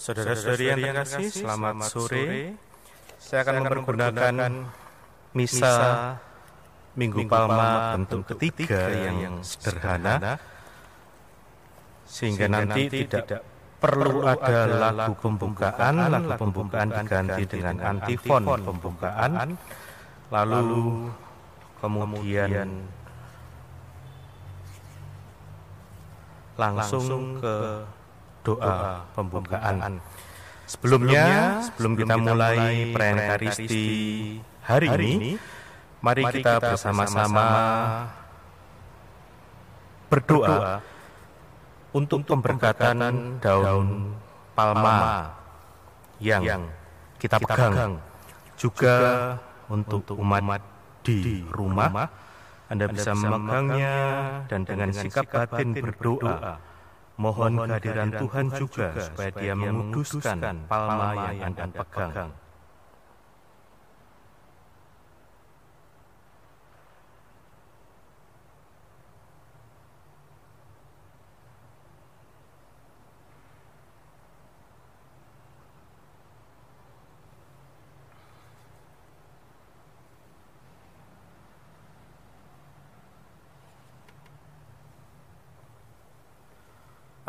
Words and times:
Saudara-saudari 0.00 0.64
yang 0.64 0.80
terkasih, 0.80 1.44
selamat 1.44 1.92
sore. 1.92 2.56
Saya 3.20 3.44
akan 3.44 3.68
mempergunakan 3.68 4.52
misa 5.36 5.72
Minggu 6.96 7.28
Palma 7.28 8.00
bentuk 8.00 8.24
ketiga 8.32 8.88
yang 8.88 9.44
sederhana, 9.44 10.40
sehingga 12.08 12.48
nanti 12.48 12.88
tidak 12.88 13.44
perlu 13.76 14.24
ada 14.24 14.88
lagu 14.88 15.12
pembukaan, 15.20 15.92
lagu 16.08 16.32
pembukaan 16.32 16.88
diganti 16.96 17.44
dengan 17.44 17.76
antifon 17.84 18.42
pembukaan, 18.48 19.52
lalu 20.32 21.12
kemudian 21.84 22.88
langsung 26.56 27.36
ke 27.36 27.84
doa 28.44 29.04
pembukaan. 29.12 30.00
Sebelumnya, 30.70 31.58
sebelum 31.66 31.98
kita 31.98 32.14
mulai 32.14 32.94
perayaan 32.94 33.18
Ekaristi 33.26 33.86
hari 34.62 34.86
ini, 34.86 35.34
mari 35.98 36.22
kita 36.30 36.62
bersama-sama 36.62 37.46
berdoa 40.06 40.78
untuk 41.90 42.22
pemberkatan 42.22 43.42
daun 43.42 44.14
palma 44.54 45.34
yang 46.22 46.70
kita 47.18 47.42
pegang, 47.42 47.98
juga 48.54 48.94
untuk 49.66 50.06
umat 50.22 50.62
di 51.02 51.42
rumah. 51.50 52.06
Anda 52.70 52.86
bisa 52.86 53.10
memegangnya 53.18 53.98
dan 54.46 54.62
dengan 54.62 54.94
sikap 54.94 55.26
batin 55.26 55.74
berdoa 55.74 56.69
Mohon 57.20 57.68
kehadiran 57.68 58.08
Tuhan 58.16 58.46
juga 58.56 58.86
supaya 58.96 59.30
dia 59.36 59.52
menguduskan 59.52 60.64
palma 60.64 61.28
yang 61.36 61.52
Anda 61.52 61.84
pegang. 61.84 62.32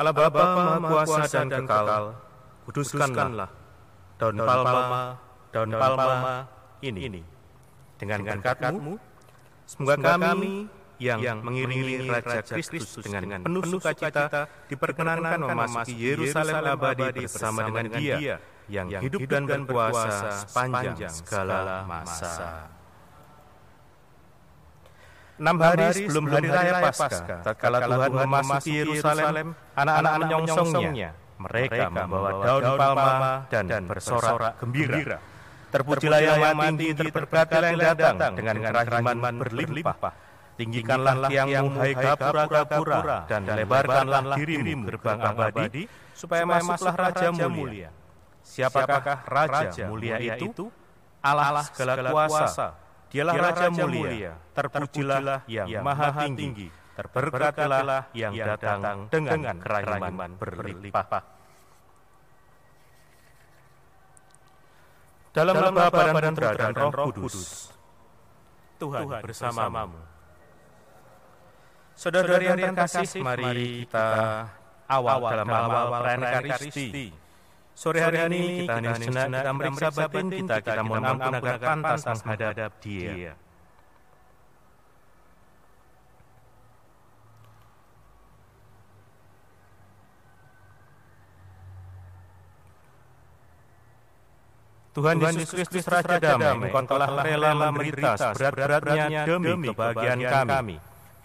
Allah 0.01 0.13
Bapa 0.17 0.41
Maha 0.81 1.05
Kuasa 1.05 1.45
dan 1.45 1.61
Kekal, 1.61 2.17
kuduskanlah 2.65 3.49
daun 4.17 4.37
palma, 4.41 5.21
daun 5.53 5.69
palma 5.77 6.49
ini 6.81 7.21
dengan 8.01 8.25
berkatmu. 8.25 8.97
Semoga 9.69 10.17
kami 10.17 10.65
yang 10.97 11.45
mengiringi 11.45 12.09
Raja 12.09 12.41
Kristus 12.41 12.97
dengan 13.05 13.45
penuh 13.45 13.61
sukacita 13.61 14.49
diperkenankan 14.73 15.37
memasuki 15.37 15.93
Yerusalem 15.93 16.65
abadi 16.65 17.05
bersama 17.21 17.69
dengan 17.69 17.85
Dia 17.93 18.41
yang 18.65 18.89
hidup 19.05 19.21
dan 19.29 19.45
berkuasa 19.45 20.49
sepanjang 20.49 21.13
segala 21.13 21.85
masa. 21.85 22.73
Enam 25.41 25.57
hari 25.57 25.89
sebelum 25.97 26.29
hari 26.29 26.53
raya 26.53 26.85
Paskah, 26.85 27.41
tatkala 27.41 27.81
Tuhan 27.81 28.11
memasuki 28.13 28.71
Yerusalem, 28.77 29.57
anak-anak 29.73 30.13
menyongsongnya. 30.21 31.09
Mereka 31.41 31.89
membawa 31.89 32.29
daun 32.45 32.63
palma 32.77 33.33
dan 33.49 33.89
bersorak 33.89 34.61
gembira. 34.61 35.17
Terpujilah 35.73 36.19
yang 36.21 36.53
mati, 36.53 36.93
terberkatilah 36.93 37.69
yang 37.73 37.97
datang 37.97 38.37
dengan 38.37 38.55
kerahiman 38.61 39.33
berlimpah. 39.41 40.13
Tinggikanlah 40.61 41.25
tiangmu, 41.25 41.73
hai 41.79 41.93
gapura-gapura, 41.97 43.25
dan 43.25 43.41
lebarkanlah 43.49 44.37
dirimu 44.37 44.85
gerbang 44.93 45.19
abadi, 45.25 45.89
supaya 46.13 46.45
masuklah 46.45 46.93
Raja 46.93 47.49
mulia. 47.49 47.89
Siapakah 48.45 49.25
Raja 49.25 49.89
mulia 49.89 50.21
itu? 50.37 50.69
Allah 51.25 51.65
segala 51.65 52.13
kuasa, 52.13 52.77
Dialah 53.11 53.35
Raja 53.35 53.67
mulia, 53.75 54.39
terpujilah 54.55 55.43
yang 55.51 55.67
maha 55.83 56.31
tinggi, 56.31 56.71
terberkatilah 56.95 58.07
yang 58.15 58.31
datang 58.31 59.11
dengan 59.11 59.59
kerahiman 59.59 60.31
berlimpah. 60.39 61.19
Dalam 65.35 65.55
nama 65.59 65.91
Bapa 65.91 66.19
dan 66.23 66.35
Putra 66.35 66.55
dan 66.55 66.91
Roh 66.91 67.11
Kudus, 67.11 67.67
Tuhan 68.79 69.03
bersamamu. 69.19 69.99
Saudara-saudari 71.99 72.63
yang 72.63 72.75
terkasih, 72.79 73.19
mari 73.19 73.83
kita 73.85 74.07
awal 74.87 75.19
dalam 75.19 75.47
awal 75.51 75.85
perayaan 75.99 76.47
Ekaristi 76.47 77.20
Sore 77.81 77.97
hari 77.97 78.29
ini 78.29 78.61
kita 78.61 78.77
hanya 78.77 78.93
sejenak 78.93 79.41
kita 79.41 79.51
meriksa 79.57 79.89
batin 79.89 80.25
kita, 80.29 80.55
kita 80.61 80.81
mohon 80.85 81.01
ampun 81.01 81.33
agar 81.33 81.57
pantas 81.57 82.21
menghadap 82.21 82.71
dia. 82.77 83.33
Tuhan 94.93 95.17
Yesus 95.25 95.49
Kristus 95.49 95.85
Raja 95.89 96.21
Damai, 96.21 96.69
Engkau 96.69 96.85
telah 96.85 97.09
rela 97.25 97.51
menderita 97.65 98.13
seberat-beratnya 98.13 99.25
demi 99.25 99.73
kebahagiaan 99.73 100.21
kami. 100.21 100.77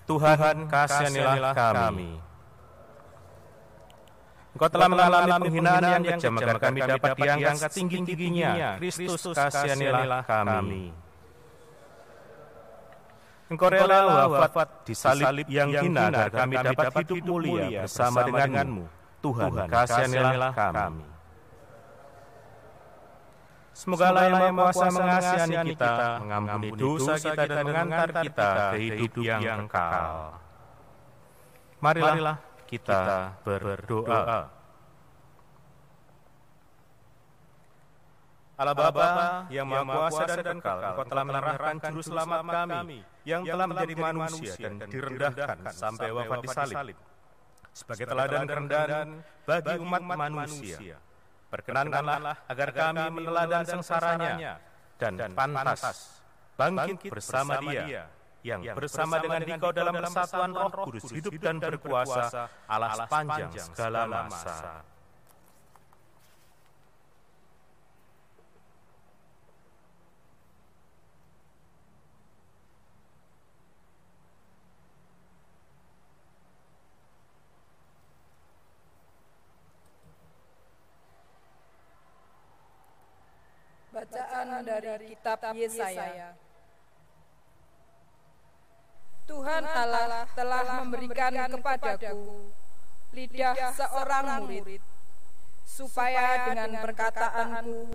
Tuhan, 0.08 0.56
kasihanilah 0.72 1.52
kami. 1.52 2.25
Engkau 4.56 4.72
telah 4.72 4.88
mengalami 4.88 5.36
penghinaan 5.36 5.82
yang 5.84 6.04
kejam 6.16 6.32
agar 6.40 6.56
kami 6.56 6.80
dapat 6.80 7.10
diangkat 7.12 7.70
tinggi-tingginya. 7.76 8.80
Kristus 8.80 9.22
kasihanilah 9.36 10.24
kami. 10.24 10.96
Engkau 13.52 13.68
rela 13.68 14.00
wafat 14.32 14.68
di 14.88 14.94
salib 14.96 15.44
yang 15.52 15.68
hina 15.76 16.08
agar 16.08 16.32
kami 16.32 16.54
dapat 16.56 16.88
hidup 17.04 17.20
mulia 17.28 17.84
bersama 17.84 18.24
denganmu. 18.24 18.84
Tuhan, 19.20 19.52
kasihanilah 19.68 20.52
kami. 20.56 21.04
Semoga 23.76 24.08
Allah 24.08 24.24
yang 24.24 24.56
Maha 24.56 24.72
Kuasa 24.72 24.88
mengasihani 24.88 25.56
kita, 25.68 25.92
mengampuni 26.24 26.68
dosa 26.80 27.14
kita 27.20 27.44
dan 27.44 27.60
mengantar 27.60 28.08
kita 28.24 28.48
ke 28.72 28.76
hidup 28.80 29.12
yang 29.20 29.68
kekal. 29.68 30.40
Marilah 31.84 32.55
kita 32.66 33.32
berdoa. 33.46 34.52
Allah 38.56 38.72
Bapa 38.72 39.44
yang 39.52 39.68
Maha 39.68 40.08
Kuasa 40.08 40.24
dan 40.40 40.56
Kekal, 40.56 40.78
Engkau 40.80 41.04
telah 41.04 41.24
menerahkan 41.28 41.74
juru 41.92 42.00
selamat 42.00 42.40
kami 42.48 43.04
yang 43.28 43.42
telah 43.44 43.66
menjadi 43.68 43.94
manusia 44.00 44.52
dan 44.56 44.74
direndahkan 44.88 45.58
sampai 45.76 46.08
wafat 46.08 46.38
di 46.40 46.48
salib. 46.48 46.96
Sebagai 47.76 48.08
teladan 48.08 48.48
kerendahan 48.48 49.08
bagi 49.44 49.76
umat 49.76 50.02
manusia, 50.08 50.96
perkenankanlah 51.52 52.48
agar 52.48 52.68
kami 52.72 53.04
meneladan 53.12 53.64
sengsaranya 53.68 54.56
dan 54.96 55.14
pantas 55.36 56.24
bangkit 56.56 57.12
bersama 57.12 57.60
dia 57.60 58.08
yang 58.46 58.62
bersama 58.78 59.18
dengan 59.18 59.42
Engkau 59.42 59.74
dalam 59.74 59.94
persatuan 59.98 60.50
Roh 60.54 60.70
Kudus 60.86 61.10
hidup 61.10 61.34
dan 61.42 61.58
berkuasa 61.58 62.46
Allah 62.70 62.94
sepanjang 62.94 63.50
segala 63.50 64.06
masa. 64.06 64.86
Bacaan 83.96 84.60
dari 84.60 85.08
kitab 85.08 85.40
Yesaya. 85.56 86.45
Tuhan 89.26 89.62
Allah 89.66 90.22
telah 90.38 90.62
memberikan 90.82 91.34
kepadaku 91.50 92.46
lidah 93.10 93.74
seorang 93.74 94.46
murid, 94.46 94.82
supaya 95.66 96.46
dengan 96.46 96.70
perkataanku 96.78 97.90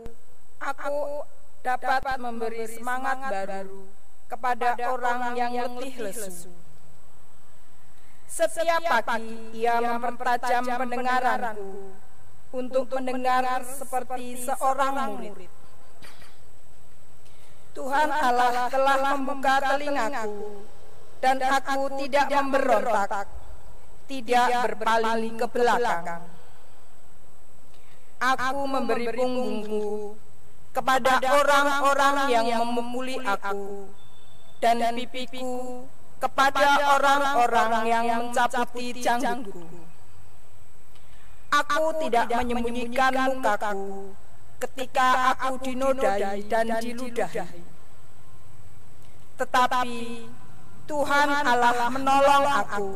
aku 0.59 0.99
dapat 1.63 2.03
memberi 2.19 2.67
semangat 2.67 3.31
baru 3.47 3.87
kepada 4.27 4.75
orang 4.91 5.39
yang 5.39 5.79
letih 5.79 6.03
lesu. 6.03 6.51
Setiap 8.27 8.83
pagi 9.03 9.55
ia 9.55 9.79
mempertajam 9.79 10.63
pendengaranku 10.67 11.95
untuk 12.51 12.91
mendengar 12.91 13.63
seperti 13.63 14.35
seorang 14.35 15.15
murid. 15.15 15.51
Tuhan 17.71 18.09
Allah 18.11 18.67
telah 18.67 19.15
membuka 19.15 19.55
telingaku 19.63 20.67
dan 21.21 21.38
aku 21.38 22.01
tidak 22.01 22.27
memberontak, 22.33 23.27
tidak 24.09 24.47
berpaling 24.65 25.38
ke 25.38 25.47
belakang. 25.53 26.25
Aku 28.21 28.62
memberi 28.69 29.07
punggungku 29.13 30.18
kepada 30.73 31.18
orang-orang 31.25 32.18
yang 32.29 32.45
memukuli 32.65 33.18
aku 33.21 33.89
dan 34.62 34.77
pipiku 34.94 35.85
kepada 36.21 37.01
orang-orang 37.01 37.74
yang 37.89 38.06
mencaputi 38.29 39.01
janggutku. 39.01 39.65
Aku 41.51 41.85
tidak 42.06 42.29
menyembunyikan 42.29 43.13
mukaku 43.35 44.13
ketika 44.62 45.35
aku 45.35 45.57
dinodai 45.65 46.45
dan 46.45 46.77
diludahi. 46.77 47.65
Tetapi 49.41 49.97
Tuhan 50.89 51.27
Allah 51.45 51.89
menolong 51.89 52.45
aku. 52.47 52.89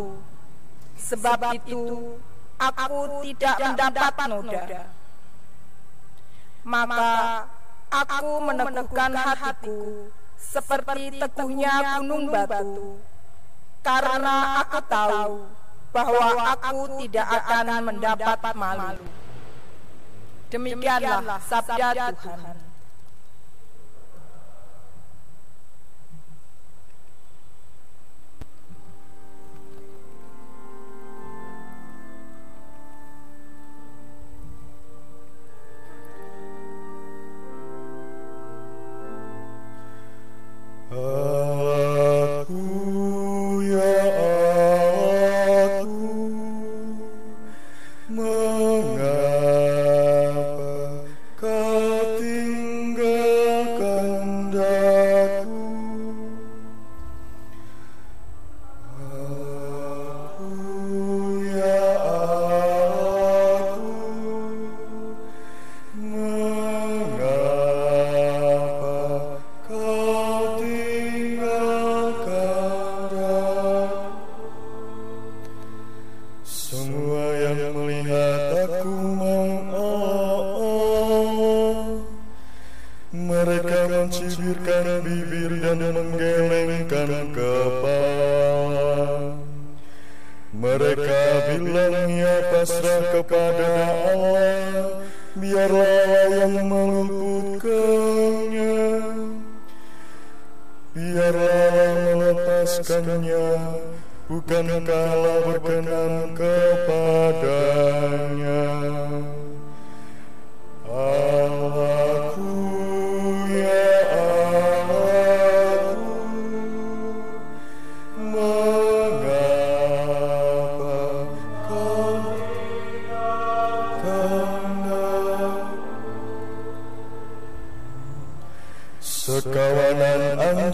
Sebab 0.95 1.53
itu 1.53 2.17
aku 2.57 2.99
tidak 3.21 3.55
mendapat 3.61 4.27
noda. 4.31 4.63
Maka 6.65 7.13
aku 7.93 8.31
meneguhkan 8.41 9.13
hatiku 9.13 10.09
seperti 10.41 11.21
teguhnya 11.21 12.01
gunung 12.01 12.33
batu. 12.33 12.97
Karena 13.85 14.65
aku 14.65 14.79
tahu 14.89 15.45
bahwa 15.93 16.27
aku 16.57 17.05
tidak 17.05 17.27
akan 17.29 17.67
mendapat 17.85 18.53
malu. 18.57 19.05
Demikianlah 20.49 21.39
sabda 21.45 21.93
Tuhan. 22.17 22.64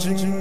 watching 0.09 0.40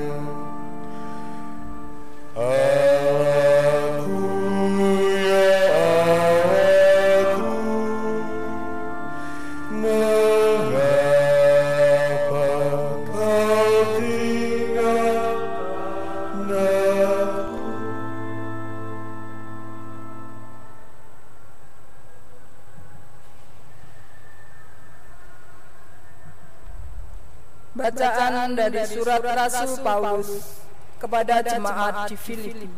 Bacaan 27.81 28.53
dari 28.53 28.85
surat 28.85 29.25
Rasul 29.25 29.81
Paulus 29.81 30.60
kepada 31.01 31.41
jemaat 31.41 32.05
di 32.05 32.13
Filipi. 32.13 32.69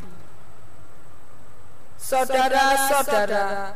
Saudara-saudara, 1.99 3.75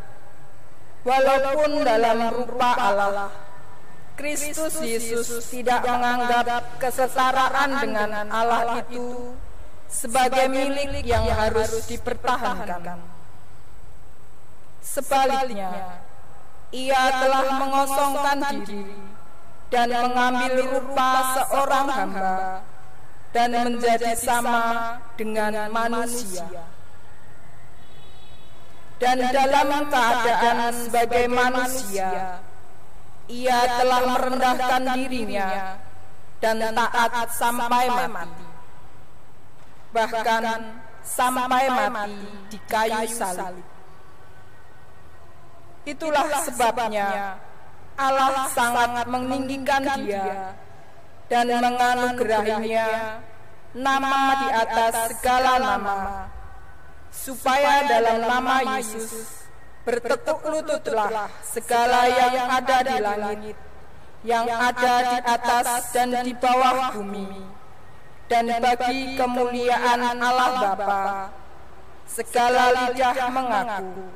walaupun 1.03 1.83
dalam 1.83 2.31
rupa 2.31 2.71
Allah, 2.79 3.31
Kristus 4.15 4.79
Yesus 4.79 5.51
tidak 5.51 5.83
menganggap 5.83 6.79
kesetaraan 6.79 7.69
dengan 7.83 8.09
Allah 8.31 8.79
itu 8.83 9.35
sebagai 9.91 10.47
milik 10.47 11.03
yang 11.03 11.27
harus 11.27 11.87
dipertahankan. 11.91 12.99
Sebaliknya, 14.83 16.01
ia 16.71 17.03
telah 17.19 17.45
mengosongkan 17.59 18.37
diri 18.63 18.95
dan 19.67 19.87
mengambil 19.91 20.53
rupa 20.79 21.11
seorang 21.35 21.87
hamba 21.91 22.63
dan 23.35 23.51
menjadi 23.51 24.13
sama 24.15 24.95
dengan 25.19 25.67
manusia. 25.71 26.47
Dan 28.97 29.21
dalam 29.29 29.85
keadaan 29.93 30.73
sebagai 30.73 31.25
manusia, 31.29 32.41
ia 33.29 33.59
telah 33.77 34.01
merendahkan 34.17 34.83
dirinya 34.97 35.77
dan 36.41 36.57
taat 36.73 37.29
sampai 37.29 37.85
mati. 38.09 38.45
Bahkan 39.93 40.43
sampai 41.05 41.65
mati 41.69 42.25
di 42.49 42.57
kayu 42.65 43.05
salib. 43.05 43.61
Itulah 45.87 46.27
sebabnya 46.43 47.39
Allah 47.95 48.49
sangat 48.51 49.07
meninggikan 49.07 49.85
dia 50.03 50.57
dan 51.27 51.47
menganugerahinya 51.51 53.19
nama 53.75 54.19
di 54.41 54.49
atas 54.55 54.93
segala 55.11 55.59
nama, 55.59 55.97
supaya 57.11 57.83
dalam 57.83 58.17
nama 58.23 58.55
Yesus 58.79 59.43
bertekuk 59.83 60.43
lututlah 60.47 61.27
segala 61.43 62.07
yang 62.07 62.47
ada 62.47 62.77
di 62.83 62.97
langit, 63.03 63.57
yang 64.23 64.47
ada 64.47 64.93
di 65.03 65.17
atas 65.23 65.67
dan 65.91 66.15
di 66.23 66.31
bawah 66.31 66.95
bumi, 66.95 67.43
dan 68.31 68.47
bagi 68.63 69.19
kemuliaan 69.19 69.99
Allah 70.19 70.75
Bapa, 70.75 71.03
segala 72.07 72.87
lidah 72.87 73.15
mengaku 73.31 74.07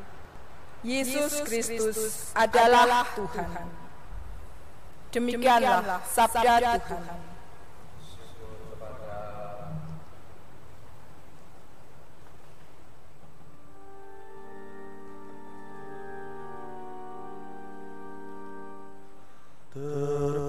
Yesus 0.81 1.43
Kristus 1.45 2.31
adalah 2.33 3.05
Tuhan. 3.13 3.80
Demikianlah 5.11 5.99
sabda 6.07 6.79
Tuhan. 6.79 7.19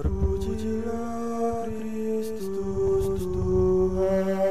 Terpujilah 0.03 0.83
Kristus 1.63 3.23
Tuhan 3.23 4.42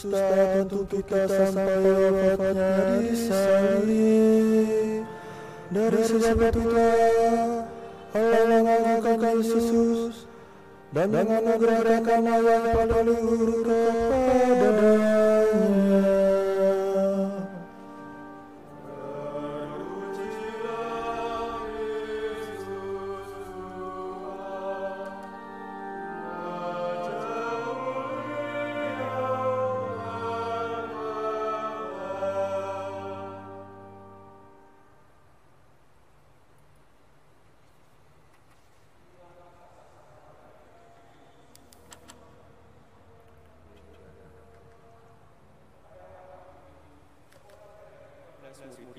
Tak 0.00 0.64
untuk 0.64 0.88
kita 0.88 1.28
sampai 1.28 1.76
wafatnya 1.76 3.04
di 3.04 3.12
salib 3.20 5.04
Dari 5.68 6.00
sebab 6.08 6.40
itulah 6.40 7.68
Allah 8.16 8.44
mengangkat 8.48 9.20
Yesus 9.36 10.24
Dan 10.88 11.12
menganugerahkan 11.12 12.20
yang 12.24 12.64
pada 12.72 12.98
luhur 13.04 13.60
kepadanya 13.60 15.09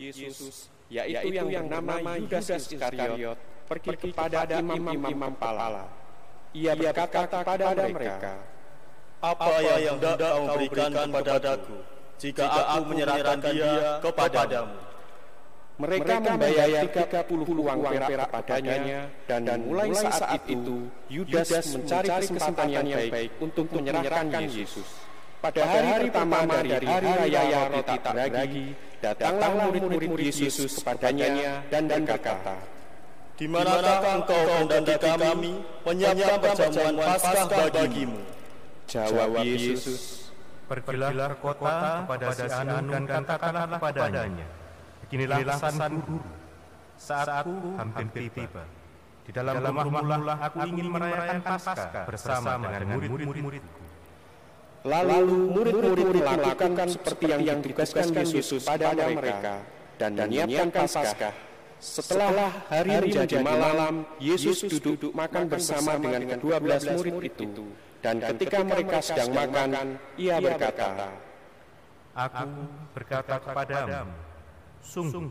Yesus, 0.01 0.74
yaitu, 0.89 1.29
yang, 1.29 1.48
yang 1.53 1.65
bernama 1.70 2.17
Yudas 2.17 2.50
Iskariot, 2.50 3.38
pergi 3.70 3.93
kepada 4.10 4.39
imam-imam 4.58 5.31
kepala. 5.38 5.86
Ia 6.58 6.74
berkata 6.74 7.22
kepada 7.29 7.65
mereka, 7.88 8.34
Apa 9.22 9.53
yang 9.62 10.01
hendak 10.01 10.17
kau 10.17 10.46
berikan 10.58 10.89
kepadaku? 10.89 11.77
Jika 12.22 12.46
aku 12.46 12.81
menyerahkan 12.89 13.38
dia 13.50 13.98
kepadamu. 14.01 14.77
mereka 15.81 16.22
membayar 16.22 16.86
30 16.86 17.25
uang 17.41 17.79
perak 17.81 18.29
kepadanya 18.29 19.10
dan, 19.25 19.65
mulai 19.65 19.89
saat 19.98 20.46
itu 20.46 20.86
Yudas 21.10 21.50
mencari 21.74 22.10
kesempatan 22.22 22.86
yang 22.86 23.10
baik 23.10 23.31
untuk 23.41 23.65
menyerahkan 23.74 24.46
Yesus. 24.46 24.86
Pada 25.41 25.65
hari 25.65 26.13
pertama 26.13 26.62
dari 26.62 26.86
hari 26.86 27.10
raya 27.34 27.62
roti 27.74 27.98
tak 27.98 28.13
beragi, 28.13 28.65
datanglah 29.01 29.50
murid-murid 29.67 30.29
Yesus 30.29 30.77
kepadanya 30.79 31.65
dan 31.74 31.89
berkata, 31.89 32.55
Di 33.36 33.50
manakah 33.50 34.22
engkau 34.22 34.41
mendaki 34.70 35.12
kami 35.17 35.53
menyiapkan 35.81 36.53
perjamuan 36.53 36.93
Paskah 37.17 37.67
bagimu 37.74 38.22
Jawab 38.86 39.41
Yesus, 39.41 40.29
Pergilah 40.70 41.36
ke 41.36 41.36
kota 41.41 42.05
kepada 42.05 42.27
si 42.31 42.48
Anu 42.48 42.77
dan 42.88 43.03
katakanlah 43.03 43.65
kepadanya, 43.75 44.48
Beginilah 45.03 45.38
pesan 45.43 45.93
guru, 46.00 46.22
saat 46.96 47.27
aku 47.27 47.75
hampir 47.75 48.29
tiba. 48.31 48.63
Di 49.25 49.31
dalam 49.36 49.60
rumah-rumah 49.60 50.38
aku 50.39 50.58
ingin 50.70 50.88
merayakan 50.93 51.39
Paskah 51.43 52.05
bersama 52.05 52.70
dengan 52.70 53.01
murid-muridku. 53.01 53.81
Lalu 54.82 55.54
murid-murid 55.54 56.26
melakukan 56.26 56.88
seperti 56.90 57.26
yang 57.30 57.62
ditugaskan 57.62 58.06
Yesus 58.26 58.66
pada 58.66 58.98
mereka 58.98 59.62
dan 60.02 60.12
menyiapkan 60.18 60.90
Paskah. 60.90 61.34
Setelah 61.82 62.50
hari 62.70 62.94
menjadi 63.10 63.42
malam, 63.42 64.06
Yesus 64.22 64.66
duduk 64.70 65.14
makan 65.18 65.50
bersama 65.50 65.98
dengan 65.98 66.38
kedua 66.38 66.58
belas 66.62 66.86
murid 66.86 67.30
itu. 67.30 67.66
Dan 68.02 68.18
ketika 68.18 68.66
mereka 68.66 68.98
sedang 69.06 69.30
makan, 69.34 69.98
ia 70.18 70.42
berkata, 70.42 71.14
Aku 72.12 72.50
berkata 72.98 73.38
kepadamu, 73.38 74.14
sungguh 74.82 75.30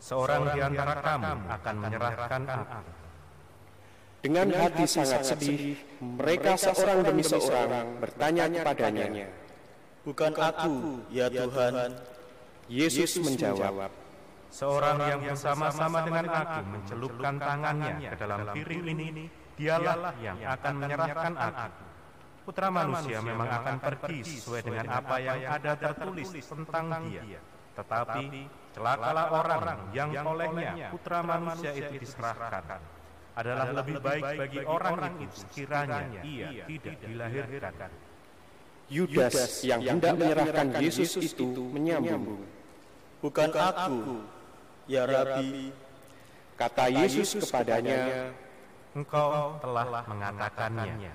seorang 0.00 0.50
di 0.56 0.60
antara 0.64 0.94
kamu 1.04 1.32
akan 1.46 1.74
menyerahkan 1.76 2.42
aku. 2.48 2.97
Dengan 4.28 4.52
hati 4.52 4.84
sangat 4.84 5.24
sedih, 5.24 5.72
mereka 6.04 6.60
seorang 6.60 7.00
demi 7.00 7.24
seorang 7.24 7.96
bertanya 7.96 8.44
kepadanya, 8.44 9.24
Bukan 10.04 10.36
aku, 10.36 11.00
ya 11.08 11.32
Tuhan. 11.32 11.96
Yesus 12.68 13.24
menjawab, 13.24 13.88
Seorang 14.52 15.00
yang 15.08 15.20
bersama-sama 15.32 16.04
dengan 16.04 16.28
aku 16.28 16.60
mencelupkan 16.60 17.40
tangannya 17.40 18.12
ke 18.12 18.16
dalam 18.20 18.40
piring 18.52 18.84
ini, 18.92 19.24
dialah 19.56 20.12
yang 20.20 20.36
akan 20.44 20.72
menyerahkan 20.76 21.32
aku. 21.32 21.84
Putra 22.44 22.68
manusia 22.68 23.24
memang 23.24 23.48
akan 23.48 23.76
pergi 23.80 24.20
sesuai 24.28 24.60
dengan 24.60 24.86
apa 24.92 25.16
yang 25.24 25.40
ada 25.40 25.72
tertulis 25.72 26.28
tentang 26.44 26.84
dia. 27.08 27.40
Tetapi 27.80 28.24
celakalah 28.76 29.26
orang 29.32 29.78
yang 29.96 30.12
olehnya 30.20 30.92
putra 30.92 31.24
manusia 31.24 31.72
itu 31.72 31.96
diserahkan. 31.96 32.97
Adalah 33.38 33.70
lebih 33.70 34.02
baik 34.02 34.24
bagi 34.34 34.60
orang 34.66 35.14
itu 35.22 35.36
sekiranya 35.46 36.02
ia 36.26 36.66
tidak 36.66 36.94
dilahirkan. 37.06 37.90
Yudas 38.90 39.62
yang 39.62 39.80
hendak 39.84 40.18
menyerahkan 40.18 40.68
Yesus 40.82 41.14
itu 41.22 41.46
menyambung. 41.70 42.42
Bukan 43.22 43.50
aku, 43.54 44.26
ya 44.90 45.06
Rabi. 45.06 45.70
Kata 46.58 46.90
Yesus 46.90 47.38
kepadanya, 47.38 48.34
Engkau 48.98 49.62
telah 49.62 50.02
mengatakannya. 50.10 51.14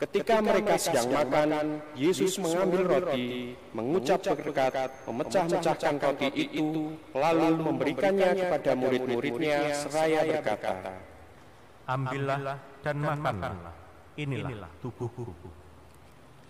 Ketika 0.00 0.40
mereka 0.40 0.74
sedang 0.80 1.12
makan, 1.12 1.78
Yesus 1.92 2.40
mengambil 2.40 2.88
roti, 2.88 3.52
mengucap 3.76 4.24
berkat, 4.24 4.90
memecah-mecahkan 5.04 5.94
roti 6.00 6.28
itu, 6.34 6.96
lalu 7.12 7.48
memberikannya 7.60 8.32
kepada 8.32 8.72
murid-muridnya 8.74 9.76
seraya 9.76 10.24
berkata, 10.24 10.96
Ambillah 11.90 12.58
dan 12.86 12.96
makanlah. 13.02 13.74
Inilah 14.14 14.70
tubuhku. 14.78 15.34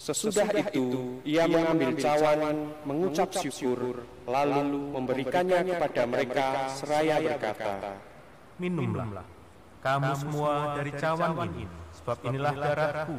Sesudah 0.00 0.48
itu, 0.56 1.20
ia 1.28 1.44
mengambil 1.44 1.92
cawan, 1.96 2.72
mengucap 2.88 3.36
syukur, 3.36 4.00
lalu 4.24 4.96
memberikannya 4.96 5.60
kepada 5.60 6.02
mereka 6.08 6.46
seraya 6.72 7.20
berkata, 7.20 8.00
Minumlah, 8.56 9.24
kamu 9.84 10.12
semua 10.16 10.52
dari 10.80 10.92
cawan 10.96 11.52
ini, 11.52 11.64
sebab 12.00 12.16
inilah 12.32 12.54
darahku, 12.56 13.18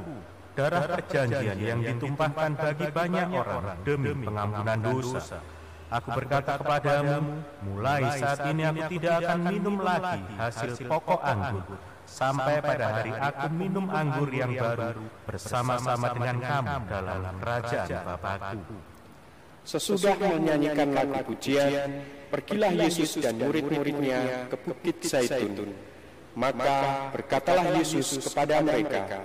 darah 0.57 0.85
perjanjian 0.89 1.57
yang 1.61 1.79
ditumpahkan 1.85 2.51
bagi 2.57 2.87
banyak 2.89 3.27
orang 3.29 3.77
demi 3.85 4.11
pengampunan 4.17 4.79
dosa. 4.81 5.21
Aku 5.91 6.09
berkata 6.17 6.55
kepadamu, 6.55 7.45
mulai 7.61 8.01
saat 8.15 8.41
ini 8.49 8.63
aku 8.63 8.83
tidak 8.95 9.13
akan 9.21 9.39
minum 9.53 9.75
lagi 9.85 10.23
hasil 10.39 10.71
pokok 10.89 11.19
anggur, 11.19 11.77
sampai 12.11 12.59
pada 12.59 12.85
hari 12.99 13.11
aku 13.15 13.47
minum 13.55 13.87
anggur 13.87 14.27
yang 14.35 14.51
baru 14.51 15.07
bersama-sama 15.23 16.11
dengan 16.11 16.37
kamu 16.43 16.75
dalam 16.91 17.35
kerajaan 17.39 17.89
Bapakku. 18.03 18.75
Sesudah 19.61 20.17
menyanyikan 20.19 20.89
lagu 20.91 21.21
pujian, 21.23 22.03
pergilah 22.27 22.73
Yesus 22.75 23.15
dan 23.21 23.39
murid-muridnya 23.39 24.51
ke 24.51 24.55
Bukit 24.59 24.95
Zaitun. 25.07 25.71
Maka 26.35 27.09
berkatalah 27.15 27.71
Yesus 27.79 28.19
kepada 28.19 28.59
mereka, 28.59 29.23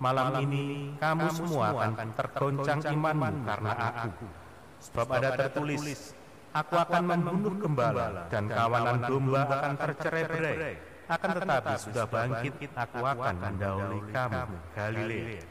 Malam 0.00 0.48
ini 0.48 0.96
kamu 0.96 1.26
semua 1.28 1.76
akan 1.76 2.08
tergoncang 2.16 2.80
imanmu 2.88 3.44
karena 3.44 3.72
aku. 3.76 4.28
Sebab 4.80 5.06
ada 5.12 5.30
tertulis, 5.36 6.16
Aku 6.50 6.74
akan 6.74 7.02
membunuh 7.06 7.54
gembala 7.62 8.26
dan 8.26 8.50
kawanan 8.50 9.06
domba 9.06 9.46
akan 9.46 9.74
tercerai-berai. 9.78 10.89
Akan 11.10 11.30
tetapi 11.42 11.74
sudah 11.74 12.06
bangkit, 12.06 12.54
aku 12.70 12.98
akan 13.02 13.34
mendahului 13.42 14.02
kamu, 14.14 14.56
Galilea. 14.78 15.42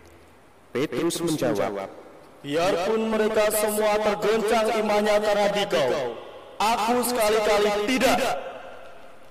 Petrus 0.71 1.19
menjawab, 1.19 1.91
Biarpun 2.39 3.01
mereka 3.11 3.51
semua 3.51 3.99
tergoncang 3.99 4.67
imannya 4.79 5.15
karena 5.19 5.47
dikau, 5.51 6.15
aku 6.55 6.95
sekali-kali 7.03 7.71
tidak. 7.91 8.19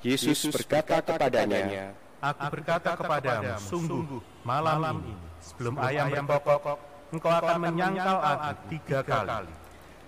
Yesus 0.04 0.52
berkata 0.52 1.00
kepadanya, 1.00 1.96
Aku 2.20 2.44
berkata 2.52 2.90
kepadamu, 2.98 3.56
sungguh 3.64 4.20
malam 4.44 5.00
ini, 5.00 5.14
sebelum 5.40 5.80
ayam 5.80 6.28
berkokok, 6.28 6.78
engkau 7.08 7.32
akan 7.32 7.56
menyangkal 7.64 8.18
aku 8.20 8.50
tiga 8.68 9.00
kali. 9.00 9.48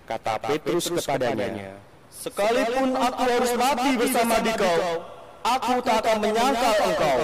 kata 0.05 0.33
Petrus 0.45 0.85
kepadanya, 0.93 1.81
Sekalipun 2.13 2.93
aku 2.93 3.21
harus 3.25 3.53
mati 3.57 3.89
bersama 3.97 4.35
dikau, 4.43 4.77
aku 5.43 5.73
tak 5.83 5.97
akan 6.05 6.17
menyangkal 6.21 6.75
engkau. 6.85 7.19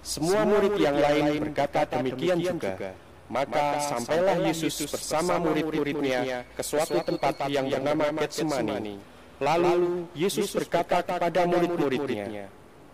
Semua 0.00 0.40
murid 0.48 0.74
yang 0.80 0.96
lain 0.96 1.24
berkata 1.44 1.84
demikian 1.84 2.38
juga. 2.40 2.96
Maka 3.30 3.78
sampailah 3.78 4.42
Yesus 4.42 4.90
bersama 4.90 5.38
murid-muridnya 5.38 6.42
ke 6.50 6.62
suatu 6.66 6.98
tempat 7.06 7.46
yang 7.46 7.70
bernama 7.70 8.10
Getsemani. 8.18 8.98
Lalu 9.38 10.10
Yesus 10.18 10.50
berkata 10.52 11.00
kepada 11.00 11.46
murid-muridnya, 11.46 12.50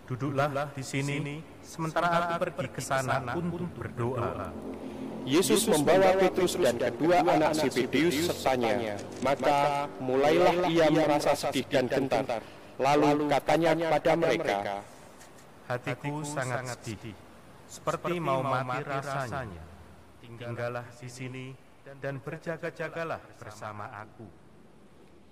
Duduklah 0.07 0.71
di 0.71 0.83
sini, 0.87 1.43
sementara 1.59 2.37
aku 2.39 2.47
pergi 2.47 2.71
ke 2.71 2.81
sana 2.85 3.35
untuk 3.35 3.67
berdoa. 3.75 4.55
Yesus 5.27 5.67
membawa 5.67 6.15
Petrus 6.15 6.55
dan 6.55 6.79
kedua 6.79 7.19
anak 7.19 7.51
Zebedeus 7.59 8.31
sertanya. 8.31 8.95
Maka 9.19 9.91
mulailah 9.99 10.71
ia 10.71 10.87
merasa 10.87 11.35
sedih 11.35 11.67
dan 11.67 11.91
gentar. 11.91 12.39
Lalu 12.77 13.25
katanya 13.25 13.73
kepada 13.73 14.11
mereka, 14.13 14.85
Hatiku 15.65 16.21
sangat 16.21 16.77
sedih, 16.85 17.17
seperti 17.65 18.21
mau 18.21 18.45
mati 18.45 18.85
rasanya. 18.85 19.65
Tinggallah 20.21 20.85
di 21.01 21.09
sini 21.09 21.45
dan 21.97 22.21
berjaga-jagalah 22.21 23.19
bersama 23.41 23.89
aku. 24.05 24.29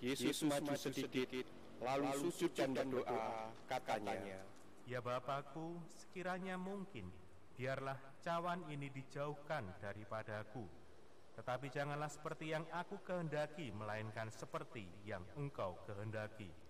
Yesus 0.02 0.42
maju 0.50 0.74
sedikit, 0.74 1.46
lalu 1.86 2.10
sujud 2.18 2.52
dan 2.58 2.74
berdoa, 2.74 3.54
katanya, 3.70 4.42
Ya 4.90 5.00
Bapakku, 5.06 5.78
sekiranya 5.94 6.58
mungkin, 6.58 7.14
biarlah 7.58 7.98
cawan 8.26 8.66
ini 8.74 8.90
dijauhkan 8.90 9.70
daripadaku. 9.82 10.66
Tetapi 11.38 11.68
janganlah 11.70 12.10
seperti 12.10 12.58
yang 12.58 12.66
aku 12.74 12.98
kehendaki, 13.06 13.70
melainkan 13.70 14.34
seperti 14.34 14.90
yang 15.06 15.22
engkau 15.38 15.78
kehendaki. 15.86 16.65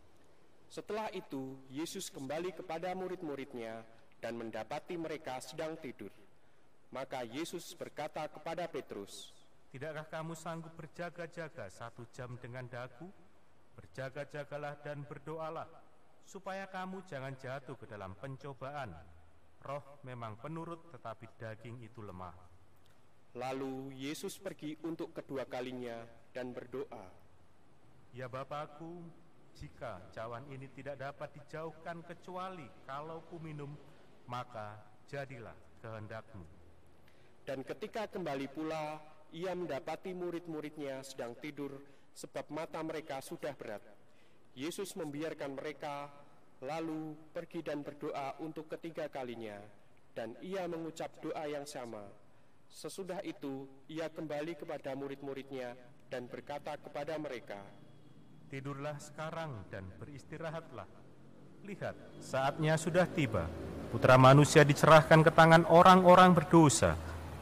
Setelah 0.67 1.07
itu, 1.13 1.55
Yesus 1.71 2.09
kembali 2.09 2.51
kepada 2.55 2.91
murid-muridnya 2.97 3.85
dan 4.19 4.35
mendapati 4.35 4.97
mereka 4.97 5.37
sedang 5.39 5.77
tidur. 5.77 6.11
Maka 6.89 7.25
Yesus 7.27 7.75
berkata 7.75 8.25
kepada 8.29 8.65
Petrus, 8.69 9.33
Tidakkah 9.75 10.07
kamu 10.07 10.39
sanggup 10.39 10.71
berjaga-jaga 10.79 11.67
satu 11.67 12.07
jam 12.15 12.39
dengan 12.39 12.63
daku? 12.63 13.11
Berjaga-jagalah 13.75 14.79
dan 14.79 15.03
berdoalah, 15.03 15.67
supaya 16.23 16.63
kamu 16.71 17.03
jangan 17.03 17.35
jatuh 17.35 17.75
ke 17.75 17.83
dalam 17.83 18.15
pencobaan. 18.15 18.95
Roh 19.59 19.99
memang 20.07 20.39
penurut, 20.39 20.79
tetapi 20.95 21.27
daging 21.35 21.83
itu 21.83 21.99
lemah. 21.99 22.31
Lalu 23.35 23.91
Yesus 23.99 24.39
pergi 24.39 24.79
untuk 24.87 25.11
kedua 25.11 25.43
kalinya 25.43 26.07
dan 26.31 26.55
berdoa, 26.55 27.03
Ya 28.15 28.31
Bapakku, 28.31 29.03
jika 29.55 30.03
cawan 30.11 30.43
ini 30.51 30.67
tidak 30.75 30.99
dapat 30.99 31.31
dijauhkan 31.39 32.03
kecuali 32.03 32.67
kalau 32.83 33.23
ku 33.31 33.39
minum, 33.39 33.71
maka 34.27 34.75
jadilah 35.07 35.55
kehendakmu. 35.79 36.43
Dan 37.45 37.63
ketika 37.63 38.09
kembali 38.11 38.51
pula, 38.51 38.99
ia 39.31 39.55
mendapati 39.55 40.11
murid-muridnya 40.11 41.01
sedang 41.05 41.37
tidur 41.39 41.79
sebab 42.11 42.51
mata 42.51 42.79
mereka 42.83 43.23
sudah 43.23 43.55
berat. 43.55 43.83
Yesus 44.55 44.95
membiarkan 44.95 45.55
mereka, 45.55 46.07
lalu 46.63 47.15
pergi 47.35 47.59
dan 47.59 47.83
berdoa 47.83 48.39
untuk 48.39 48.71
ketiga 48.71 49.11
kalinya, 49.11 49.59
dan 50.15 50.33
ia 50.39 50.63
mengucap 50.65 51.11
doa 51.19 51.43
yang 51.45 51.67
sama. 51.67 52.07
Sesudah 52.71 53.19
itu, 53.21 53.67
ia 53.91 54.07
kembali 54.07 54.55
kepada 54.55 54.95
murid-muridnya 54.95 55.75
dan 56.07 56.25
berkata 56.31 56.79
kepada 56.79 57.19
mereka, 57.19 57.61
Tidurlah 58.45 58.93
sekarang 59.01 59.65
dan 59.73 59.89
beristirahatlah. 59.97 60.85
Lihat, 61.65 61.97
saatnya 62.21 62.77
sudah 62.77 63.09
tiba. 63.09 63.49
Putra 63.89 64.21
manusia 64.21 64.61
dicerahkan 64.61 65.25
ke 65.25 65.33
tangan 65.33 65.65
orang-orang 65.65 66.29
berdosa. 66.29 66.93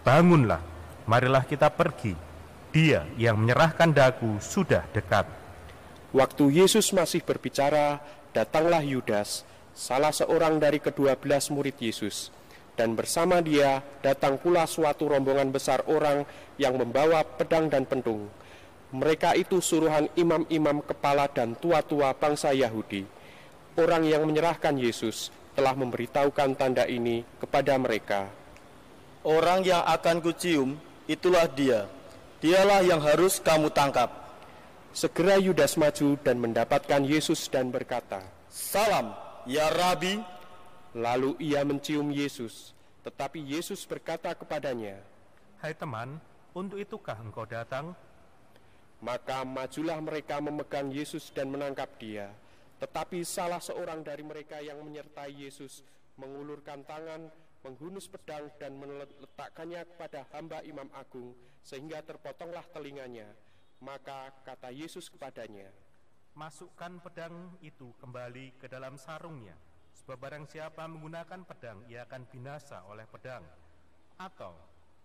Bangunlah, 0.07 0.63
marilah 1.03 1.43
kita 1.43 1.67
pergi. 1.75 2.15
Dia 2.71 3.03
yang 3.19 3.35
menyerahkan 3.35 3.91
daku 3.91 4.39
sudah 4.39 4.87
dekat. 4.95 5.27
Waktu 6.15 6.63
Yesus 6.63 6.95
masih 6.95 7.19
berbicara, 7.19 7.99
datanglah 8.31 8.79
Yudas, 8.79 9.43
salah 9.75 10.15
seorang 10.15 10.55
dari 10.55 10.79
kedua 10.79 11.19
belas 11.19 11.51
murid 11.51 11.83
Yesus. 11.83 12.31
Dan 12.79 12.95
bersama 12.95 13.43
dia 13.43 13.83
datang 13.99 14.39
pula 14.39 14.63
suatu 14.63 15.11
rombongan 15.11 15.51
besar 15.51 15.83
orang 15.91 16.23
yang 16.55 16.79
membawa 16.79 17.27
pedang 17.27 17.67
dan 17.67 17.83
pentung. 17.83 18.31
Mereka 18.93 19.33
itu 19.33 19.57
suruhan 19.57 20.05
imam-imam 20.13 20.85
kepala 20.85 21.25
dan 21.25 21.57
tua-tua 21.57 22.13
bangsa 22.13 22.53
Yahudi. 22.53 23.01
Orang 23.73 24.05
yang 24.05 24.21
menyerahkan 24.21 24.77
Yesus 24.77 25.33
telah 25.57 25.73
memberitahukan 25.73 26.53
tanda 26.53 26.85
ini 26.85 27.25
kepada 27.41 27.73
mereka. 27.81 28.29
Orang 29.25 29.65
yang 29.65 29.81
akan 29.81 30.21
kucium, 30.21 30.77
itulah 31.09 31.49
dia. 31.49 31.89
Dialah 32.37 32.85
yang 32.85 33.01
harus 33.01 33.41
kamu 33.41 33.73
tangkap. 33.73 34.13
Segera 34.93 35.41
Yudas 35.41 35.73
maju 35.73 36.13
dan 36.21 36.37
mendapatkan 36.37 37.01
Yesus 37.01 37.49
dan 37.49 37.73
berkata, 37.73 38.21
Salam, 38.45 39.17
ya 39.49 39.73
Rabi. 39.73 40.21
Lalu 40.93 41.33
ia 41.41 41.65
mencium 41.65 42.13
Yesus, 42.13 42.69
tetapi 43.01 43.41
Yesus 43.41 43.81
berkata 43.89 44.29
kepadanya, 44.37 45.01
Hai 45.57 45.73
teman, 45.73 46.21
untuk 46.53 46.77
itukah 46.77 47.17
engkau 47.17 47.49
datang? 47.49 47.97
Maka 49.03 49.43
majulah 49.43 49.99
mereka 49.99 50.39
memegang 50.39 50.87
Yesus 50.87 51.27
dan 51.35 51.51
menangkap 51.51 51.91
dia. 51.99 52.31
Tetapi 52.79 53.27
salah 53.27 53.59
seorang 53.59 53.99
dari 53.99 54.23
mereka 54.23 54.63
yang 54.63 54.79
menyertai 54.79 55.43
Yesus 55.43 55.83
mengulurkan 56.15 56.87
tangan, 56.87 57.27
menghunus 57.67 58.07
pedang 58.07 58.47
dan 58.55 58.79
meletakkannya 58.79 59.83
kepada 59.91 60.23
hamba 60.31 60.63
imam 60.63 60.87
agung 60.95 61.35
sehingga 61.59 61.99
terpotonglah 61.99 62.63
telinganya. 62.71 63.27
Maka 63.83 64.31
kata 64.47 64.71
Yesus 64.71 65.11
kepadanya, 65.11 65.67
Masukkan 66.33 66.97
pedang 66.97 67.59
itu 67.61 67.93
kembali 68.01 68.57
ke 68.57 68.65
dalam 68.65 68.97
sarungnya, 68.97 69.53
sebab 69.93 70.17
barang 70.17 70.49
siapa 70.49 70.81
menggunakan 70.89 71.45
pedang, 71.45 71.85
ia 71.85 72.09
akan 72.09 72.25
binasa 72.25 72.81
oleh 72.89 73.05
pedang. 73.05 73.45
Atau 74.17 74.57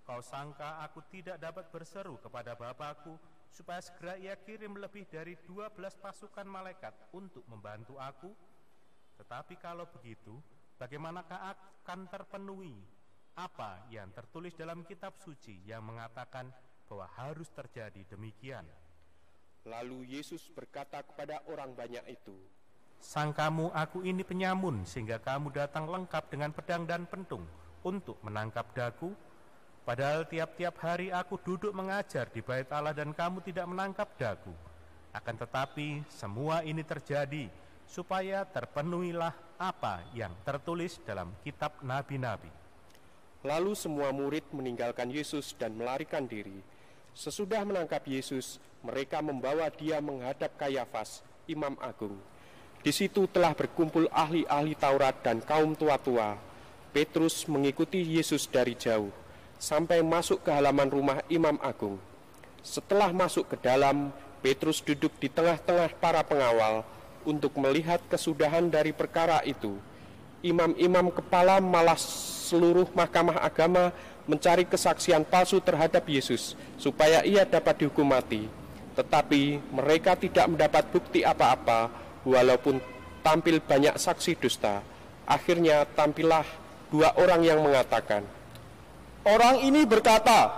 kau 0.08 0.24
sangka 0.24 0.80
aku 0.86 1.04
tidak 1.12 1.36
dapat 1.36 1.68
berseru 1.68 2.16
kepada 2.16 2.56
Bapakku, 2.56 3.12
supaya 3.48 3.80
segera 3.80 4.14
ia 4.20 4.36
kirim 4.36 4.76
lebih 4.76 5.08
dari 5.08 5.34
dua 5.48 5.72
belas 5.72 5.96
pasukan 5.96 6.46
malaikat 6.46 6.94
untuk 7.16 7.42
membantu 7.48 7.96
aku? 7.98 8.30
Tetapi 9.18 9.58
kalau 9.58 9.88
begitu, 9.90 10.38
bagaimanakah 10.78 11.56
akan 11.56 12.06
terpenuhi 12.06 12.76
apa 13.34 13.82
yang 13.90 14.10
tertulis 14.14 14.54
dalam 14.54 14.86
kitab 14.86 15.18
suci 15.18 15.62
yang 15.66 15.82
mengatakan 15.82 16.50
bahwa 16.86 17.06
harus 17.18 17.50
terjadi 17.50 18.02
demikian? 18.14 18.66
Lalu 19.66 20.16
Yesus 20.16 20.48
berkata 20.54 21.02
kepada 21.02 21.42
orang 21.50 21.74
banyak 21.74 22.04
itu, 22.08 22.34
Sangkamu 22.98 23.70
aku 23.70 24.02
ini 24.02 24.26
penyamun 24.26 24.82
sehingga 24.82 25.22
kamu 25.22 25.54
datang 25.54 25.86
lengkap 25.86 26.34
dengan 26.34 26.50
pedang 26.50 26.82
dan 26.82 27.06
pentung 27.06 27.46
untuk 27.86 28.18
menangkap 28.26 28.74
daku? 28.74 29.14
Padahal 29.88 30.28
tiap-tiap 30.28 30.76
hari 30.84 31.08
aku 31.08 31.40
duduk 31.40 31.72
mengajar 31.72 32.28
di 32.28 32.44
bait 32.44 32.68
Allah 32.68 32.92
dan 32.92 33.08
kamu 33.08 33.40
tidak 33.40 33.64
menangkap 33.72 34.04
daku. 34.20 34.52
Akan 35.16 35.32
tetapi 35.32 36.04
semua 36.12 36.60
ini 36.60 36.84
terjadi 36.84 37.48
supaya 37.88 38.44
terpenuhilah 38.44 39.32
apa 39.56 40.04
yang 40.12 40.36
tertulis 40.44 41.00
dalam 41.08 41.32
kitab 41.40 41.72
nabi-nabi. 41.80 42.52
Lalu 43.40 43.72
semua 43.72 44.12
murid 44.12 44.44
meninggalkan 44.52 45.08
Yesus 45.08 45.56
dan 45.56 45.72
melarikan 45.72 46.28
diri. 46.28 46.60
Sesudah 47.16 47.64
menangkap 47.64 48.04
Yesus, 48.04 48.60
mereka 48.84 49.24
membawa 49.24 49.72
dia 49.72 50.04
menghadap 50.04 50.52
Kayafas, 50.60 51.24
imam 51.48 51.80
agung. 51.80 52.20
Di 52.84 52.92
situ 52.92 53.24
telah 53.24 53.56
berkumpul 53.56 54.04
ahli-ahli 54.12 54.76
Taurat 54.76 55.16
dan 55.24 55.40
kaum 55.40 55.72
tua-tua. 55.72 56.36
Petrus 56.92 57.48
mengikuti 57.48 58.04
Yesus 58.04 58.44
dari 58.44 58.76
jauh, 58.76 59.08
sampai 59.58 60.00
masuk 60.00 60.40
ke 60.40 60.50
halaman 60.54 60.88
rumah 60.88 61.18
imam 61.26 61.58
agung. 61.60 61.98
Setelah 62.62 63.10
masuk 63.10 63.50
ke 63.52 63.56
dalam, 63.58 64.14
Petrus 64.38 64.78
duduk 64.78 65.10
di 65.18 65.26
tengah-tengah 65.26 65.98
para 65.98 66.22
pengawal 66.22 66.86
untuk 67.26 67.50
melihat 67.58 67.98
kesudahan 68.06 68.70
dari 68.70 68.94
perkara 68.94 69.42
itu. 69.42 69.74
Imam-imam 70.38 71.10
kepala 71.10 71.58
malah 71.58 71.98
seluruh 71.98 72.86
mahkamah 72.94 73.42
agama 73.42 73.90
mencari 74.30 74.62
kesaksian 74.62 75.26
palsu 75.26 75.58
terhadap 75.58 76.06
Yesus 76.06 76.54
supaya 76.78 77.26
ia 77.26 77.42
dapat 77.42 77.82
dihukum 77.82 78.06
mati. 78.06 78.46
Tetapi 78.94 79.58
mereka 79.74 80.14
tidak 80.14 80.46
mendapat 80.46 80.86
bukti 80.94 81.26
apa-apa 81.26 81.90
walaupun 82.22 82.78
tampil 83.26 83.58
banyak 83.58 83.98
saksi 83.98 84.38
dusta. 84.38 84.78
Akhirnya 85.26 85.82
tampillah 85.84 86.46
dua 86.88 87.12
orang 87.18 87.42
yang 87.42 87.60
mengatakan, 87.60 88.22
Orang 89.28 89.60
ini 89.60 89.84
berkata, 89.84 90.48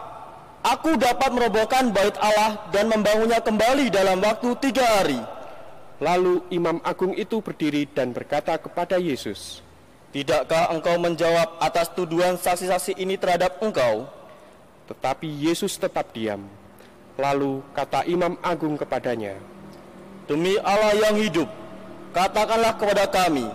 Aku 0.62 0.94
dapat 0.94 1.33
merobohkan 1.35 1.90
bait 1.90 2.14
Allah 2.20 2.70
dan 2.70 2.87
membangunnya 2.87 3.42
kembali 3.42 3.90
dalam 3.90 4.22
waktu 4.22 4.54
tiga 4.62 4.85
hari. 4.85 5.18
Lalu 5.98 6.44
imam 6.54 6.78
agung 6.87 7.16
itu 7.16 7.42
berdiri 7.42 7.88
dan 7.90 8.14
berkata 8.14 8.54
kepada 8.61 9.00
Yesus, 9.00 9.64
Tidakkah 10.14 10.70
engkau 10.70 11.00
menjawab 11.02 11.59
atas 11.59 11.90
tuduhan 11.96 12.38
saksi-saksi 12.38 13.00
ini 13.00 13.18
terhadap 13.18 13.59
engkau? 13.59 14.06
Tetapi 14.87 15.26
Yesus 15.26 15.74
tetap 15.80 16.12
diam. 16.14 16.46
Lalu 17.18 17.64
kata 17.74 18.06
imam 18.06 18.38
agung 18.44 18.78
kepadanya, 18.78 19.35
Demi 20.30 20.54
Allah 20.62 20.94
yang 20.94 21.16
hidup, 21.18 21.50
katakanlah 22.14 22.78
kepada 22.78 23.11
kami, 23.11 23.48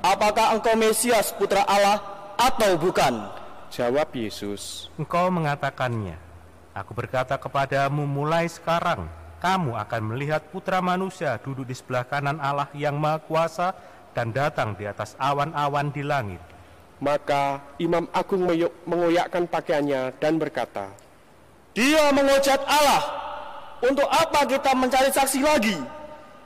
apakah 0.00 0.56
engkau 0.56 0.72
Mesias 0.78 1.34
putra 1.36 1.66
Allah 1.68 2.00
atau 2.40 2.80
bukan? 2.80 3.43
Jawab 3.74 4.14
Yesus, 4.14 4.86
Engkau 4.94 5.34
mengatakannya, 5.34 6.14
Aku 6.78 6.94
berkata 6.94 7.34
kepadamu 7.34 8.06
mulai 8.06 8.46
sekarang, 8.46 9.10
kamu 9.42 9.74
akan 9.74 10.14
melihat 10.14 10.46
putra 10.46 10.78
manusia 10.78 11.34
duduk 11.42 11.66
di 11.66 11.74
sebelah 11.74 12.06
kanan 12.06 12.38
Allah 12.38 12.70
yang 12.70 12.94
Maha 12.94 13.18
Kuasa 13.26 13.74
dan 14.14 14.30
datang 14.30 14.78
di 14.78 14.86
atas 14.86 15.18
awan-awan 15.18 15.90
di 15.90 16.06
langit. 16.06 16.38
Maka 17.02 17.66
imam 17.82 18.06
agung 18.14 18.46
mengoyakkan 18.86 19.50
pakaiannya 19.50 20.22
dan 20.22 20.38
berkata, 20.38 20.94
Dia 21.74 22.14
mengucap 22.14 22.62
Allah. 22.70 23.02
Untuk 23.82 24.06
apa 24.06 24.46
kita 24.46 24.70
mencari 24.78 25.10
saksi 25.10 25.42
lagi? 25.42 25.74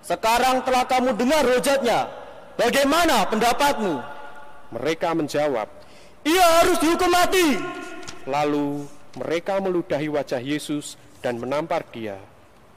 Sekarang 0.01 0.65
telah 0.65 0.89
kamu 0.89 1.13
dengar 1.13 1.45
rojatnya. 1.45 2.09
Bagaimana 2.57 3.29
pendapatmu? 3.29 4.01
Mereka 4.73 5.13
menjawab, 5.13 5.78
Ia 6.27 6.47
harus 6.63 6.79
dihukum 6.83 7.11
mati. 7.11 7.59
Lalu 8.27 8.87
mereka 9.19 9.59
meludahi 9.63 10.09
wajah 10.11 10.43
Yesus 10.43 10.99
dan 11.23 11.39
menampar 11.39 11.87
dia. 11.91 12.19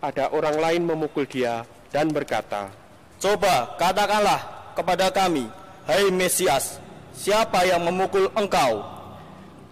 Ada 0.01 0.33
orang 0.33 0.57
lain 0.57 0.81
memukul 0.85 1.29
dia 1.29 1.65
dan 1.93 2.09
berkata, 2.09 2.73
Coba 3.21 3.77
katakanlah 3.77 4.73
kepada 4.73 5.13
kami, 5.13 5.45
Hai 5.85 6.09
Mesias, 6.09 6.81
siapa 7.13 7.61
yang 7.69 7.85
memukul 7.85 8.33
engkau? 8.33 8.81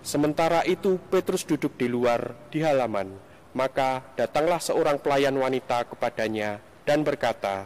Sementara 0.06 0.62
itu 0.70 1.02
Petrus 1.10 1.42
duduk 1.42 1.74
di 1.76 1.90
luar 1.90 2.34
di 2.54 2.62
halaman. 2.62 3.10
Maka 3.50 4.06
datanglah 4.14 4.62
seorang 4.62 5.02
pelayan 5.02 5.34
wanita 5.34 5.82
kepadanya 5.90 6.62
dan 6.86 7.02
berkata, 7.02 7.66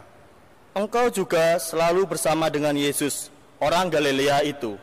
Engkau 0.72 1.12
juga 1.12 1.60
selalu 1.60 2.08
bersama 2.08 2.48
dengan 2.48 2.74
Yesus, 2.74 3.28
orang 3.60 3.92
Galilea 3.92 4.42
itu. 4.42 4.74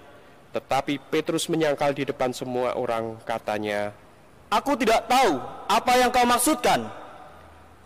Tetapi 0.52 1.00
Petrus 1.08 1.48
menyangkal 1.48 1.96
di 1.96 2.04
depan 2.04 2.36
semua 2.36 2.76
orang, 2.76 3.16
katanya, 3.24 3.96
Aku 4.52 4.76
tidak 4.76 5.08
tahu 5.08 5.40
apa 5.72 5.94
yang 5.96 6.12
kau 6.12 6.28
maksudkan. 6.28 6.92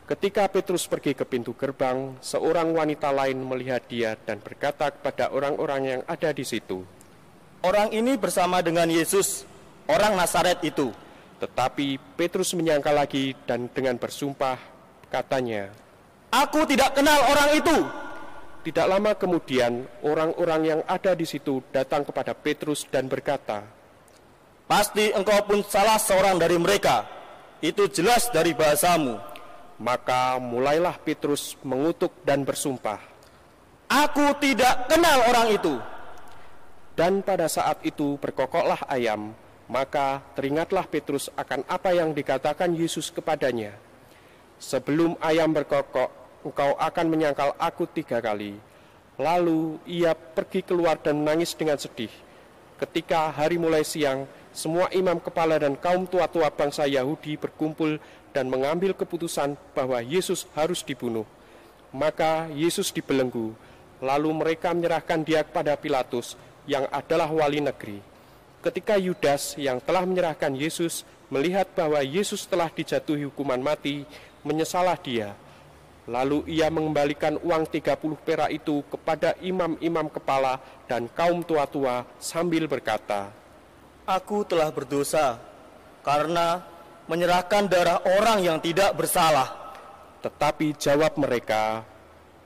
Ketika 0.05 0.49
Petrus 0.49 0.85
pergi 0.89 1.13
ke 1.13 1.25
pintu 1.25 1.53
gerbang, 1.53 2.17
seorang 2.21 2.73
wanita 2.73 3.09
lain 3.13 3.41
melihat 3.41 3.85
dia 3.85 4.17
dan 4.25 4.41
berkata 4.41 4.89
kepada 4.89 5.29
orang-orang 5.33 5.81
yang 5.81 6.01
ada 6.05 6.29
di 6.33 6.45
situ, 6.45 6.81
Orang 7.65 7.89
ini 7.89 8.13
bersama 8.13 8.61
dengan 8.61 8.85
Yesus, 8.85 9.41
orang 9.89 10.13
Nazaret 10.13 10.61
itu. 10.61 10.93
Tetapi 11.41 11.97
Petrus 12.13 12.53
menyangka 12.53 12.93
lagi 12.93 13.33
dan 13.49 13.65
dengan 13.73 13.97
bersumpah 13.97 14.61
katanya, 15.09 15.73
Aku 16.29 16.61
tidak 16.69 16.93
kenal 16.93 17.17
orang 17.25 17.57
itu. 17.57 18.04
Tidak 18.65 18.89
lama 18.89 19.13
kemudian, 19.13 19.85
orang-orang 20.01 20.61
yang 20.65 20.81
ada 20.89 21.13
di 21.13 21.21
situ 21.21 21.61
datang 21.69 22.01
kepada 22.01 22.33
Petrus 22.33 22.89
dan 22.89 23.05
berkata, 23.05 23.61
Pasti 24.65 25.13
engkau 25.13 25.37
pun 25.45 25.61
salah 25.61 26.01
seorang 26.01 26.41
dari 26.41 26.57
mereka. 26.57 27.05
Itu 27.61 27.85
jelas 27.85 28.33
dari 28.33 28.57
bahasamu. 28.57 29.21
Maka 29.77 30.41
mulailah 30.41 30.97
Petrus 30.97 31.53
mengutuk 31.61 32.09
dan 32.25 32.41
bersumpah, 32.41 32.97
Aku 33.85 34.33
tidak 34.41 34.89
kenal 34.89 35.29
orang 35.29 35.53
itu. 35.53 35.77
Dan 36.97 37.21
pada 37.21 37.45
saat 37.45 37.85
itu 37.85 38.17
berkokoklah 38.17 38.89
ayam, 38.89 39.37
maka 39.69 40.25
teringatlah 40.33 40.89
Petrus 40.89 41.29
akan 41.37 41.61
apa 41.69 41.93
yang 41.93 42.17
dikatakan 42.17 42.73
Yesus 42.73 43.13
kepadanya. 43.13 43.77
Sebelum 44.57 45.21
ayam 45.21 45.53
berkokok, 45.53 46.24
engkau 46.45 46.77
akan 46.77 47.05
menyangkal 47.09 47.57
aku 47.57 47.89
tiga 47.89 48.21
kali. 48.21 48.53
Lalu 49.17 49.81
ia 49.89 50.13
pergi 50.13 50.61
keluar 50.61 51.01
dan 51.01 51.25
menangis 51.25 51.57
dengan 51.57 51.81
sedih. 51.81 52.11
Ketika 52.77 53.33
hari 53.33 53.57
mulai 53.57 53.81
siang, 53.81 54.29
semua 54.53 54.91
imam 54.93 55.17
kepala 55.17 55.57
dan 55.57 55.73
kaum 55.73 56.05
tua-tua 56.05 56.53
bangsa 56.53 56.85
Yahudi 56.85 57.35
berkumpul 57.35 57.97
dan 58.35 58.51
mengambil 58.51 58.93
keputusan 58.93 59.57
bahwa 59.73 60.03
Yesus 60.03 60.45
harus 60.53 60.83
dibunuh. 60.85 61.25
Maka 61.95 62.51
Yesus 62.51 62.91
dibelenggu, 62.91 63.55
lalu 64.03 64.29
mereka 64.35 64.75
menyerahkan 64.75 65.23
dia 65.23 65.47
kepada 65.47 65.79
Pilatus 65.79 66.35
yang 66.67 66.85
adalah 66.91 67.31
wali 67.31 67.63
negeri. 67.63 68.03
ketika 68.65 68.97
Yudas 68.97 69.53
yang 69.61 69.77
telah 69.77 70.01
menyerahkan 70.09 70.49
Yesus 70.57 71.05
melihat 71.29 71.69
bahwa 71.77 72.01
Yesus 72.01 72.49
telah 72.49 72.65
dijatuhi 72.65 73.29
hukuman 73.29 73.61
mati, 73.61 74.09
menyesalah 74.41 74.97
dia. 74.97 75.37
Lalu 76.05 76.45
ia 76.45 76.69
mengembalikan 76.69 77.41
uang 77.41 77.65
30 77.65 77.97
perak 78.21 78.53
itu 78.53 78.85
kepada 78.93 79.33
imam-imam 79.41 80.05
kepala 80.05 80.61
dan 80.85 81.09
kaum 81.09 81.41
tua-tua 81.41 82.05
sambil 82.21 82.69
berkata, 82.69 83.33
Aku 84.05 84.45
telah 84.45 84.69
berdosa 84.69 85.41
karena 86.05 86.61
menyerahkan 87.09 87.65
darah 87.65 88.05
orang 88.21 88.45
yang 88.45 88.61
tidak 88.61 88.93
bersalah. 88.93 89.73
Tetapi 90.21 90.77
jawab 90.77 91.17
mereka, 91.17 91.81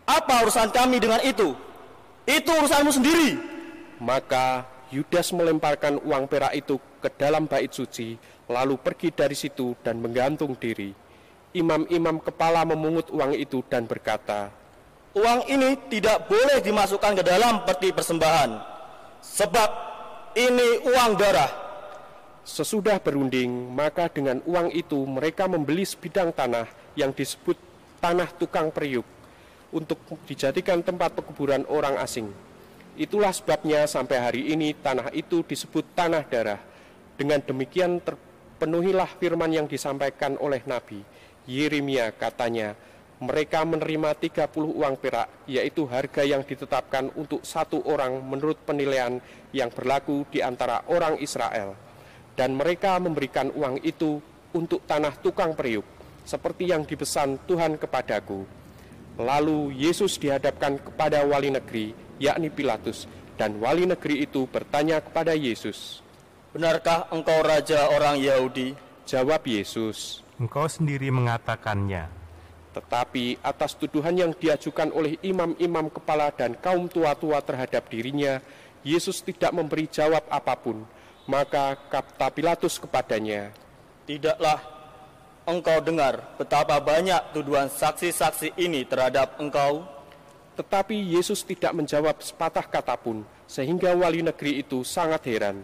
Apa 0.07 0.47
urusan 0.47 0.71
kami 0.71 1.03
dengan 1.03 1.19
itu? 1.19 1.51
Itu 2.23 2.51
urusanmu 2.55 2.95
sendiri. 2.95 3.35
Maka 3.99 4.63
Yudas 4.89 5.35
melemparkan 5.35 5.99
uang 6.01 6.31
perak 6.31 6.55
itu 6.55 6.79
ke 7.03 7.11
dalam 7.13 7.45
bait 7.45 7.69
suci, 7.69 8.15
lalu 8.49 8.79
pergi 8.79 9.13
dari 9.13 9.35
situ 9.35 9.77
dan 9.83 9.99
menggantung 10.01 10.57
diri. 10.57 11.08
Imam-imam 11.49 12.21
kepala 12.21 12.61
memungut 12.61 13.09
uang 13.09 13.33
itu 13.33 13.65
dan 13.65 13.89
berkata, 13.89 14.53
Uang 15.17 15.49
ini 15.49 15.73
tidak 15.89 16.29
boleh 16.29 16.61
dimasukkan 16.61 17.17
ke 17.17 17.23
dalam 17.25 17.65
peti 17.65 17.89
persembahan, 17.89 18.51
sebab 19.25 19.69
ini 20.37 20.85
uang 20.85 21.17
darah. 21.17 21.49
Sesudah 22.45 23.01
berunding, 23.01 23.49
maka 23.73 24.05
dengan 24.09 24.41
uang 24.45 24.69
itu 24.73 25.01
mereka 25.09 25.49
membeli 25.49 25.81
sebidang 25.81 26.29
tanah 26.29 26.69
yang 26.93 27.09
disebut 27.09 27.57
tanah 27.97 28.29
tukang 28.37 28.69
periuk 28.69 29.05
untuk 29.73 29.97
dijadikan 30.25 30.81
tempat 30.81 31.13
pekuburan 31.17 31.65
orang 31.69 31.97
asing. 32.01 32.29
Itulah 32.99 33.31
sebabnya 33.31 33.85
sampai 33.85 34.17
hari 34.19 34.41
ini 34.51 34.75
tanah 34.75 35.13
itu 35.15 35.45
disebut 35.45 35.95
tanah 35.95 36.25
darah. 36.27 36.59
Dengan 37.15 37.39
demikian 37.43 37.99
terpenuhilah 37.99 39.07
firman 39.19 39.51
yang 39.51 39.67
disampaikan 39.67 40.35
oleh 40.39 40.63
Nabi. 40.67 41.03
Yeremia 41.49 42.13
katanya, 42.13 42.77
mereka 43.19 43.65
menerima 43.65 44.13
30 44.15 44.69
uang 44.69 44.95
perak, 45.01 45.49
yaitu 45.49 45.89
harga 45.89 46.21
yang 46.21 46.45
ditetapkan 46.45 47.09
untuk 47.17 47.41
satu 47.41 47.81
orang 47.89 48.21
menurut 48.21 48.61
penilaian 48.63 49.17
yang 49.49 49.73
berlaku 49.73 50.23
di 50.29 50.45
antara 50.45 50.85
orang 50.87 51.17
Israel. 51.17 51.73
Dan 52.37 52.55
mereka 52.55 52.95
memberikan 53.01 53.49
uang 53.51 53.81
itu 53.81 54.21
untuk 54.53 54.85
tanah 54.85 55.17
tukang 55.19 55.57
periuk, 55.57 55.83
seperti 56.23 56.69
yang 56.69 56.87
dipesan 56.87 57.41
Tuhan 57.43 57.75
kepadaku. 57.75 58.45
Lalu 59.19 59.75
Yesus 59.75 60.15
dihadapkan 60.15 60.79
kepada 60.79 61.25
wali 61.27 61.51
negeri, 61.51 61.91
yakni 62.23 62.47
Pilatus, 62.47 63.03
dan 63.35 63.59
wali 63.59 63.83
negeri 63.83 64.23
itu 64.23 64.47
bertanya 64.47 65.03
kepada 65.03 65.35
Yesus. 65.35 65.99
Benarkah 66.55 67.11
engkau 67.11 67.43
raja 67.43 67.91
orang 67.91 68.15
Yahudi? 68.15 68.79
Jawab 69.03 69.43
Yesus, 69.43 70.21
Engkau 70.39 70.71
sendiri 70.71 71.11
mengatakannya. 71.11 72.07
Tetapi 72.71 73.43
atas 73.43 73.75
tuduhan 73.75 74.15
yang 74.15 74.31
diajukan 74.31 74.87
oleh 74.95 75.19
imam-imam 75.19 75.91
kepala 75.91 76.31
dan 76.31 76.55
kaum 76.55 76.87
tua-tua 76.87 77.43
terhadap 77.43 77.91
dirinya, 77.91 78.39
Yesus 78.79 79.19
tidak 79.19 79.51
memberi 79.51 79.91
jawab 79.91 80.23
apa 80.31 80.55
pun. 80.55 80.87
Maka 81.27 81.75
kata 81.91 82.31
Pilatus 82.31 82.79
kepadanya, 82.79 83.51
Tidaklah 84.07 84.57
engkau 85.43 85.77
dengar 85.83 86.39
betapa 86.39 86.79
banyak 86.79 87.35
tuduhan 87.35 87.67
saksi-saksi 87.69 88.55
ini 88.55 88.87
terhadap 88.87 89.37
engkau? 89.43 89.85
Tetapi 90.55 90.95
Yesus 90.97 91.43
tidak 91.43 91.75
menjawab 91.75 92.17
sepatah 92.23 92.63
kata 92.63 92.95
pun, 92.95 93.27
sehingga 93.43 93.91
wali 93.91 94.23
negeri 94.23 94.63
itu 94.63 94.87
sangat 94.87 95.27
heran. 95.27 95.61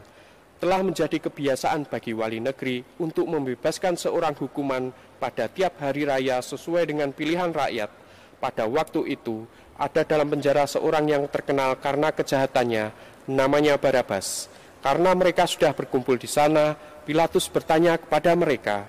Telah 0.56 0.82
menjadi 0.82 1.20
kebiasaan 1.20 1.88
bagi 1.91 2.15
wali 2.15 2.39
negeri 2.39 2.82
untuk 3.00 3.28
membebaskan 3.28 4.00
seorang 4.00 4.34
hukuman 4.39 4.96
pada 5.20 5.52
tiap 5.52 5.78
hari 5.84 6.08
raya 6.08 6.39
sesuai 6.39 6.88
dengan 6.88 7.12
pilihan 7.12 7.52
rakyat. 7.52 7.91
Pada 8.39 8.63
waktu 8.68 9.15
itu, 9.15 9.44
ada 9.76 10.08
dalam 10.08 10.32
penjara 10.32 10.63
seorang 10.63 11.06
yang 11.12 11.24
terkenal 11.28 11.76
karena 11.76 12.15
kejahatannya, 12.15 12.96
namanya 13.28 13.76
Barabas. 13.76 14.48
Karena 14.80 15.12
mereka 15.18 15.44
sudah 15.50 15.76
berkumpul 15.76 16.15
di 16.15 16.30
sana, 16.30 16.78
Pilatus 17.04 17.52
bertanya 17.52 18.00
kepada 18.00 18.34
mereka, 18.34 18.88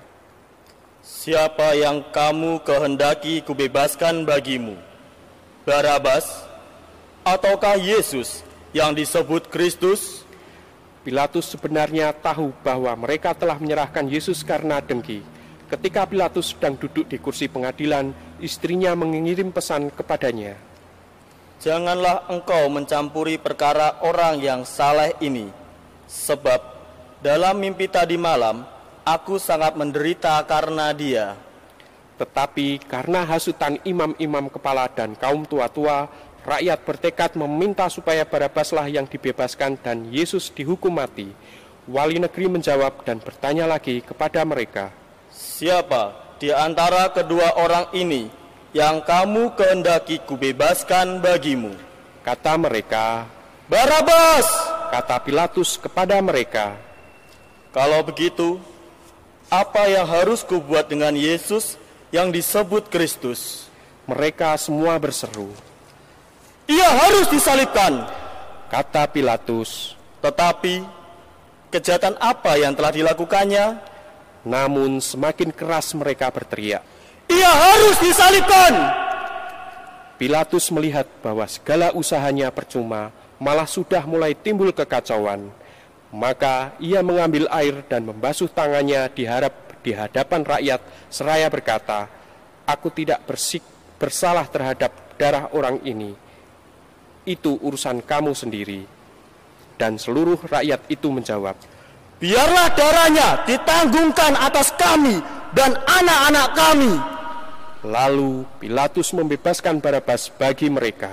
Siapa 1.06 1.78
yang 1.78 2.02
kamu 2.10 2.66
kehendaki 2.66 3.38
kubebaskan 3.46 4.26
bagimu? 4.26 4.74
Barabas 5.62 6.26
ataukah 7.22 7.78
Yesus 7.78 8.42
yang 8.74 8.90
disebut 8.90 9.46
Kristus? 9.46 10.25
Pilatus 11.06 11.54
sebenarnya 11.54 12.10
tahu 12.10 12.50
bahwa 12.66 12.90
mereka 13.06 13.30
telah 13.30 13.54
menyerahkan 13.62 14.10
Yesus 14.10 14.42
karena 14.42 14.82
dengki. 14.82 15.22
Ketika 15.70 16.02
Pilatus 16.02 16.50
sedang 16.50 16.74
duduk 16.74 17.06
di 17.06 17.22
kursi 17.22 17.46
pengadilan, 17.46 18.10
istrinya 18.42 18.90
mengirim 18.98 19.54
pesan 19.54 19.94
kepadanya. 19.94 20.58
Janganlah 21.62 22.26
engkau 22.26 22.66
mencampuri 22.66 23.38
perkara 23.38 24.02
orang 24.02 24.42
yang 24.42 24.66
saleh 24.66 25.14
ini, 25.22 25.46
sebab 26.10 26.58
dalam 27.22 27.54
mimpi 27.54 27.86
tadi 27.86 28.18
malam 28.18 28.66
aku 29.06 29.38
sangat 29.38 29.78
menderita 29.78 30.42
karena 30.42 30.90
dia. 30.90 31.38
Tetapi 32.18 32.82
karena 32.82 33.22
hasutan 33.22 33.78
imam-imam 33.86 34.50
kepala 34.50 34.90
dan 34.90 35.14
kaum 35.14 35.46
tua-tua, 35.46 36.10
rakyat 36.46 36.78
bertekad 36.86 37.30
meminta 37.34 37.90
supaya 37.90 38.22
Barabaslah 38.22 38.86
yang 38.86 39.04
dibebaskan 39.10 39.74
dan 39.82 40.06
Yesus 40.14 40.48
dihukum 40.54 40.94
mati. 40.94 41.34
Wali 41.90 42.22
negeri 42.22 42.46
menjawab 42.50 43.02
dan 43.06 43.18
bertanya 43.22 43.66
lagi 43.66 44.02
kepada 44.02 44.42
mereka, 44.42 44.90
Siapa 45.30 46.34
di 46.38 46.50
antara 46.50 47.10
kedua 47.10 47.58
orang 47.58 47.90
ini 47.94 48.26
yang 48.74 49.02
kamu 49.02 49.54
kehendaki 49.58 50.22
kubebaskan 50.22 51.18
bagimu? 51.22 51.74
kata 52.26 52.58
mereka, 52.58 53.26
Barabas! 53.70 54.46
kata 54.90 55.22
Pilatus 55.22 55.78
kepada 55.78 56.18
mereka, 56.18 56.74
Kalau 57.70 58.02
begitu, 58.02 58.58
apa 59.46 59.86
yang 59.86 60.06
harus 60.10 60.42
kubuat 60.42 60.90
dengan 60.90 61.14
Yesus 61.14 61.78
yang 62.10 62.34
disebut 62.34 62.90
Kristus? 62.90 63.66
mereka 64.06 64.54
semua 64.54 64.94
berseru, 65.02 65.50
Ia 66.66 66.88
harus 66.90 67.30
disalibkan. 67.30 68.02
kata 68.66 69.06
Pilatus. 69.14 69.94
Tetapi 70.18 70.82
kejahatan 71.70 72.18
apa 72.18 72.58
yang 72.58 72.74
telah 72.74 72.90
dilakukannya? 72.90 73.78
Namun 74.42 74.98
semakin 74.98 75.54
keras 75.54 75.94
mereka 75.94 76.26
berteriak. 76.34 76.82
Ia 77.30 77.50
harus 77.50 77.96
disalibkan. 78.02 78.74
Pilatus 80.18 80.74
melihat 80.74 81.06
bahwa 81.22 81.46
segala 81.46 81.94
usahanya 81.94 82.50
percuma, 82.50 83.14
malah 83.38 83.68
sudah 83.70 84.02
mulai 84.02 84.34
timbul 84.34 84.74
kekacauan. 84.74 85.46
Maka 86.10 86.74
ia 86.82 86.98
mengambil 87.02 87.46
air 87.54 87.86
dan 87.86 88.02
membasuh 88.06 88.50
tangannya 88.50 89.06
diharap 89.14 89.54
di 89.86 89.94
hadapan 89.94 90.42
rakyat 90.42 90.80
seraya 91.06 91.46
berkata, 91.46 92.10
Aku 92.66 92.90
tidak 92.90 93.22
bersik, 93.22 93.62
bersalah 94.02 94.50
terhadap 94.50 94.90
darah 95.14 95.46
orang 95.54 95.78
ini. 95.86 96.25
Itu 97.26 97.58
urusan 97.58 98.06
kamu 98.06 98.32
sendiri. 98.32 98.86
Dan 99.76 100.00
seluruh 100.00 100.40
rakyat 100.46 100.88
itu 100.88 101.12
menjawab, 101.12 101.58
Biarlah 102.16 102.72
darahnya 102.72 103.44
ditanggungkan 103.44 104.40
atas 104.40 104.72
kami 104.72 105.20
dan 105.52 105.76
anak-anak 105.84 106.48
kami. 106.56 106.92
Lalu 107.84 108.48
Pilatus 108.56 109.12
membebaskan 109.12 109.84
Barabas 109.84 110.32
bagi 110.32 110.72
mereka, 110.72 111.12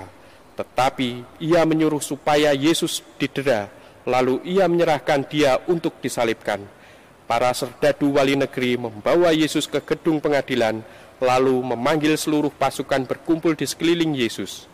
tetapi 0.55 1.43
ia 1.43 1.67
menyuruh 1.67 1.99
supaya 1.99 2.55
Yesus 2.55 3.03
didera, 3.19 3.67
lalu 4.07 4.39
ia 4.47 4.63
menyerahkan 4.71 5.27
dia 5.27 5.59
untuk 5.67 5.99
disalibkan. 5.99 6.63
Para 7.27 7.51
serdadu 7.51 8.15
wali 8.15 8.39
negeri 8.39 8.79
membawa 8.79 9.35
Yesus 9.35 9.67
ke 9.67 9.83
gedung 9.83 10.23
pengadilan, 10.23 10.79
lalu 11.19 11.59
memanggil 11.67 12.15
seluruh 12.15 12.51
pasukan 12.55 13.03
berkumpul 13.03 13.59
di 13.59 13.67
sekeliling 13.67 14.15
Yesus. 14.15 14.71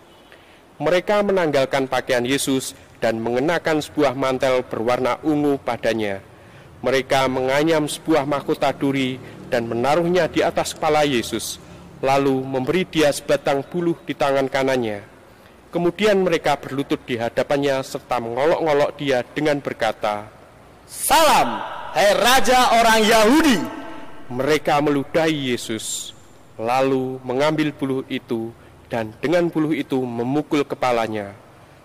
Mereka 0.80 1.28
menanggalkan 1.28 1.92
pakaian 1.92 2.24
Yesus 2.24 2.72
dan 3.04 3.20
mengenakan 3.20 3.84
sebuah 3.84 4.16
mantel 4.16 4.64
berwarna 4.64 5.20
ungu 5.28 5.60
padanya. 5.60 6.24
Mereka 6.80 7.28
menganyam 7.28 7.84
sebuah 7.84 8.24
mahkota 8.24 8.72
duri 8.72 9.20
dan 9.52 9.68
menaruhnya 9.68 10.32
di 10.32 10.40
atas 10.40 10.72
kepala 10.72 11.04
Yesus, 11.04 11.60
lalu 12.00 12.40
memberi 12.48 12.88
dia 12.88 13.12
sebatang 13.12 13.60
buluh 13.68 14.00
di 14.08 14.16
tangan 14.16 14.48
kanannya. 14.48 15.04
Kemudian 15.68 16.24
mereka 16.24 16.56
berlutut 16.56 17.04
di 17.04 17.20
hadapannya 17.20 17.84
serta 17.84 18.24
mengolok-olok 18.24 18.96
dia 18.96 19.20
dengan 19.22 19.60
berkata, 19.60 20.32
Salam, 20.88 21.60
hai 21.92 22.16
Raja 22.16 22.80
orang 22.80 23.02
Yahudi. 23.04 23.60
Mereka 24.32 24.80
meludahi 24.80 25.52
Yesus, 25.52 26.16
lalu 26.56 27.20
mengambil 27.22 27.76
buluh 27.76 28.02
itu 28.08 28.56
dan 28.90 29.14
dengan 29.22 29.48
buluh 29.48 29.72
itu 29.78 30.02
memukul 30.02 30.66
kepalanya. 30.66 31.38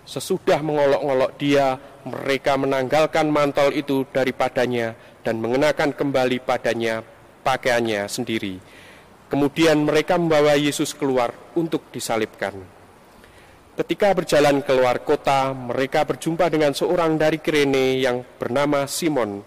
Sesudah 0.05 0.61
mengolok-olok 0.61 1.31
dia, 1.37 1.77
mereka 2.05 2.57
menanggalkan 2.57 3.29
mantel 3.29 3.73
itu 3.73 4.05
daripadanya 4.13 4.93
dan 5.25 5.41
mengenakan 5.41 5.93
kembali 5.93 6.41
padanya 6.45 7.01
pakaiannya 7.41 8.05
sendiri. 8.05 8.61
Kemudian 9.25 9.81
mereka 9.81 10.17
membawa 10.21 10.53
Yesus 10.53 10.93
keluar 10.93 11.33
untuk 11.57 11.89
disalibkan. 11.89 12.53
Ketika 13.75 14.13
berjalan 14.13 14.61
keluar 14.61 15.01
kota, 15.01 15.51
mereka 15.51 16.05
berjumpa 16.05 16.47
dengan 16.47 16.71
seorang 16.71 17.17
dari 17.17 17.41
Kirene 17.41 17.99
yang 17.99 18.21
bernama 18.37 18.85
Simon. 18.85 19.41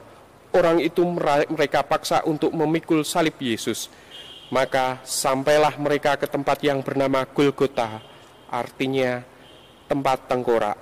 Orang 0.53 0.83
itu 0.83 1.01
mereka 1.49 1.87
paksa 1.87 2.27
untuk 2.27 2.53
memikul 2.53 3.07
salib 3.07 3.39
Yesus. 3.41 3.89
Maka 4.49 5.05
sampailah 5.05 5.77
mereka 5.77 6.17
ke 6.17 6.25
tempat 6.25 6.65
yang 6.65 6.81
bernama 6.81 7.29
Golgota, 7.29 8.01
artinya 8.49 9.21
tempat 9.85 10.25
tengkorak. 10.25 10.79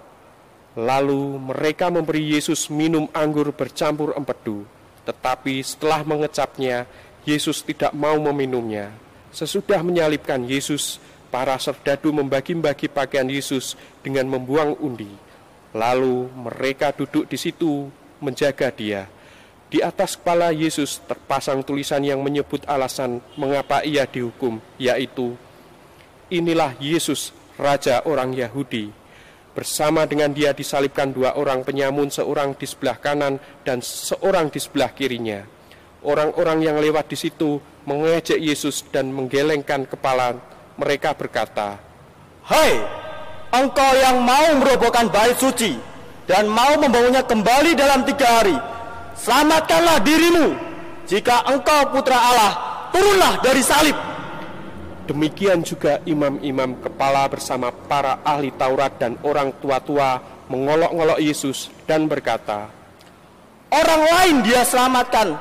Lalu 0.79 1.41
mereka 1.41 1.91
memberi 1.91 2.37
Yesus 2.37 2.71
minum 2.71 3.11
anggur 3.11 3.51
bercampur 3.51 4.15
empedu, 4.15 4.63
tetapi 5.03 5.59
setelah 5.67 6.07
mengecapnya, 6.07 6.87
Yesus 7.27 7.65
tidak 7.67 7.91
mau 7.91 8.15
meminumnya. 8.23 8.95
Sesudah 9.35 9.83
menyalibkan 9.83 10.47
Yesus, 10.47 11.03
para 11.27 11.59
serdadu 11.59 12.15
membagi-bagi 12.15 12.87
pakaian 12.87 13.27
Yesus 13.27 13.75
dengan 14.01 14.31
membuang 14.31 14.79
undi. 14.79 15.11
Lalu 15.75 16.31
mereka 16.33 16.95
duduk 16.95 17.27
di 17.27 17.37
situ 17.37 17.91
menjaga 18.23 18.71
dia. 18.73 19.11
Di 19.67 19.83
atas 19.83 20.15
kepala 20.15 20.55
Yesus 20.55 21.03
terpasang 21.11 21.67
tulisan 21.67 21.99
yang 22.07 22.23
menyebut 22.23 22.63
alasan 22.71 23.19
mengapa 23.35 23.83
ia 23.83 24.07
dihukum, 24.07 24.63
yaitu 24.79 25.35
Inilah 26.27 26.75
Yesus, 26.83 27.31
Raja 27.55 28.03
orang 28.03 28.35
Yahudi. 28.35 28.91
Bersama 29.55 30.03
dengan 30.05 30.35
dia 30.35 30.51
disalibkan 30.51 31.15
dua 31.15 31.39
orang 31.39 31.63
penyamun, 31.63 32.11
seorang 32.11 32.59
di 32.59 32.67
sebelah 32.67 32.99
kanan 32.99 33.39
dan 33.63 33.79
seorang 33.79 34.51
di 34.51 34.59
sebelah 34.59 34.91
kirinya. 34.91 35.47
Orang-orang 36.03 36.67
yang 36.67 36.77
lewat 36.83 37.11
di 37.11 37.17
situ 37.19 37.63
mengejek 37.87 38.39
Yesus 38.43 38.83
dan 38.91 39.11
menggelengkan 39.15 39.87
kepala. 39.87 40.39
Mereka 40.77 41.15
berkata, 41.17 41.79
Hai, 42.47 42.75
engkau 43.55 43.91
yang 43.97 44.23
mau 44.23 44.61
merobohkan 44.61 45.09
bait 45.09 45.39
suci 45.41 45.79
dan 46.27 46.51
mau 46.51 46.77
membangunnya 46.77 47.23
kembali 47.23 47.73
dalam 47.79 48.03
tiga 48.03 48.29
hari, 48.43 48.55
selamatkanlah 49.21 49.99
dirimu. 50.05 50.47
Jika 51.07 51.47
engkau 51.47 51.95
putra 51.95 52.19
Allah, 52.19 52.53
turunlah 52.91 53.39
dari 53.41 53.63
salib. 53.63 53.95
Demikian 55.07 55.63
juga 55.63 56.03
imam-imam 56.03 56.83
kepala 56.83 57.31
bersama 57.31 57.71
para 57.71 58.19
ahli 58.27 58.51
Taurat 58.59 58.91
dan 58.99 59.15
orang 59.23 59.55
tua-tua 59.63 60.19
mengolok-ngolok 60.51 61.23
Yesus 61.23 61.71
dan 61.87 62.11
berkata, 62.11 62.67
Orang 63.71 64.03
lain 64.03 64.37
dia 64.43 64.67
selamatkan, 64.67 65.39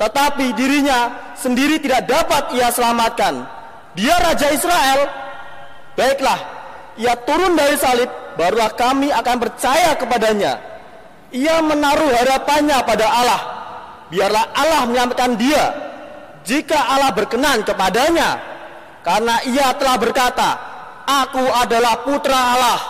tetapi 0.00 0.56
dirinya 0.56 1.32
sendiri 1.36 1.76
tidak 1.76 2.08
dapat 2.08 2.56
ia 2.56 2.72
selamatkan. 2.72 3.44
Dia 3.92 4.16
Raja 4.16 4.48
Israel. 4.48 5.00
Baiklah, 5.92 6.40
ia 6.96 7.12
turun 7.20 7.52
dari 7.52 7.76
salib, 7.76 8.08
barulah 8.40 8.72
kami 8.72 9.12
akan 9.12 9.36
percaya 9.36 9.92
kepadanya. 9.92 10.71
Ia 11.32 11.64
menaruh 11.64 12.12
harapannya 12.12 12.78
pada 12.84 13.06
Allah. 13.08 13.42
Biarlah 14.12 14.52
Allah 14.52 14.82
menyelamatkan 14.84 15.32
dia. 15.40 15.64
Jika 16.44 16.76
Allah 16.76 17.16
berkenan 17.16 17.64
kepadanya, 17.64 18.36
karena 19.00 19.40
ia 19.48 19.72
telah 19.74 19.96
berkata, 19.96 20.50
Aku 21.02 21.42
adalah 21.42 22.04
putra 22.04 22.38
Allah. 22.54 22.80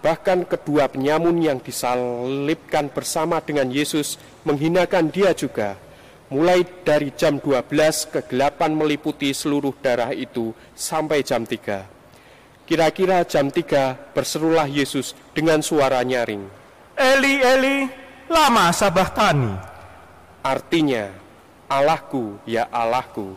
Bahkan 0.00 0.48
kedua 0.48 0.88
penyamun 0.88 1.36
yang 1.44 1.60
disalibkan 1.60 2.88
bersama 2.88 3.44
dengan 3.44 3.68
Yesus 3.68 4.16
menghinakan 4.48 5.12
dia 5.12 5.36
juga. 5.36 5.76
Mulai 6.30 6.64
dari 6.86 7.10
jam 7.12 7.42
12 7.42 8.08
kegelapan 8.08 8.70
meliputi 8.72 9.34
seluruh 9.34 9.74
darah 9.82 10.14
itu 10.14 10.54
sampai 10.72 11.20
jam 11.26 11.44
3. 11.44 11.84
Kira-kira 12.64 13.26
jam 13.26 13.50
3 13.50 14.14
berserulah 14.14 14.70
Yesus 14.70 15.12
dengan 15.34 15.58
suara 15.60 16.00
nyaring. 16.06 16.59
Eli, 17.00 17.40
Eli, 17.40 17.88
lama 18.28 18.68
sabahtani. 18.76 19.56
Artinya, 20.44 21.08
Allahku, 21.64 22.36
ya 22.44 22.68
Allahku, 22.68 23.32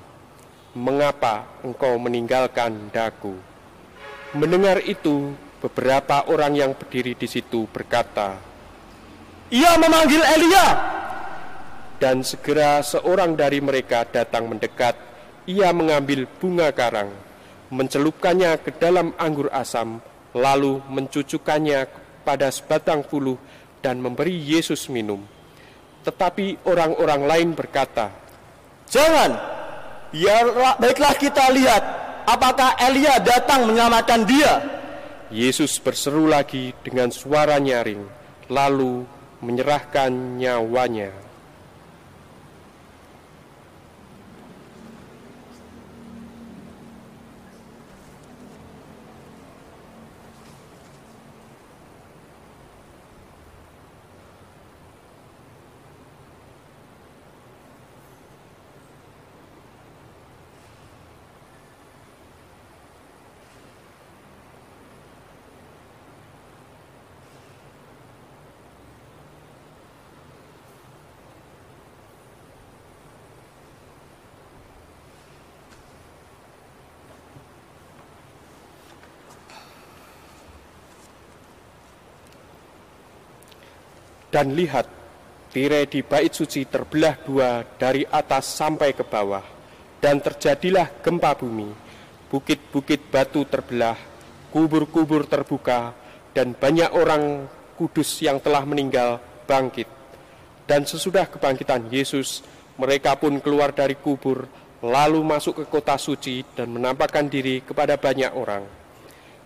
mengapa 0.76 1.48
engkau 1.64 1.96
meninggalkan 1.96 2.92
daku? 2.92 3.40
Mendengar 4.36 4.84
itu, 4.84 5.32
beberapa 5.64 6.28
orang 6.28 6.60
yang 6.60 6.72
berdiri 6.76 7.16
di 7.16 7.24
situ 7.24 7.64
berkata, 7.72 8.36
Ia 9.48 9.80
memanggil 9.80 10.20
Elia. 10.20 10.68
Dan 12.04 12.20
segera 12.20 12.84
seorang 12.84 13.40
dari 13.40 13.64
mereka 13.64 14.04
datang 14.04 14.52
mendekat, 14.52 15.00
ia 15.48 15.72
mengambil 15.72 16.28
bunga 16.28 16.68
karang, 16.76 17.16
mencelupkannya 17.72 18.60
ke 18.60 18.76
dalam 18.76 19.16
anggur 19.16 19.48
asam, 19.56 20.04
lalu 20.36 20.84
mencucukkannya 20.92 22.03
pada 22.24 22.50
sebatang 22.50 23.04
bulu 23.04 23.36
dan 23.84 24.00
memberi 24.00 24.34
Yesus 24.34 24.88
minum. 24.88 25.22
Tetapi 26.04 26.68
orang-orang 26.68 27.22
lain 27.28 27.50
berkata, 27.56 28.12
Jangan, 28.88 29.32
biarlah 30.12 30.76
baiklah 30.80 31.16
kita 31.16 31.52
lihat 31.52 31.84
apakah 32.28 32.76
Elia 32.80 33.20
datang 33.20 33.68
menyelamatkan 33.68 34.24
dia. 34.28 34.54
Yesus 35.34 35.82
berseru 35.82 36.30
lagi 36.30 36.76
dengan 36.86 37.10
suara 37.10 37.58
nyaring, 37.58 38.06
lalu 38.54 39.02
menyerahkan 39.42 40.12
nyawanya. 40.38 41.10
Dan 84.34 84.58
lihat, 84.58 84.90
tirai 85.54 85.86
di 85.86 86.02
bait 86.02 86.34
suci 86.34 86.66
terbelah 86.66 87.22
dua 87.22 87.62
dari 87.78 88.02
atas 88.02 88.50
sampai 88.58 88.98
ke 88.98 89.06
bawah, 89.06 89.46
dan 90.02 90.18
terjadilah 90.18 90.90
gempa 91.06 91.38
bumi. 91.38 91.70
Bukit-bukit 92.34 93.14
batu 93.14 93.46
terbelah, 93.46 93.94
kubur-kubur 94.50 95.30
terbuka, 95.30 95.94
dan 96.34 96.58
banyak 96.58 96.90
orang 96.98 97.46
kudus 97.78 98.26
yang 98.26 98.42
telah 98.42 98.66
meninggal 98.66 99.22
bangkit. 99.46 99.86
Dan 100.66 100.90
sesudah 100.90 101.30
kebangkitan 101.30 101.94
Yesus, 101.94 102.42
mereka 102.82 103.14
pun 103.14 103.38
keluar 103.38 103.70
dari 103.70 103.94
kubur, 103.94 104.50
lalu 104.82 105.22
masuk 105.22 105.62
ke 105.62 105.66
kota 105.70 105.94
suci 106.02 106.42
dan 106.58 106.74
menampakkan 106.74 107.30
diri 107.30 107.62
kepada 107.62 108.02
banyak 108.02 108.34
orang. 108.34 108.66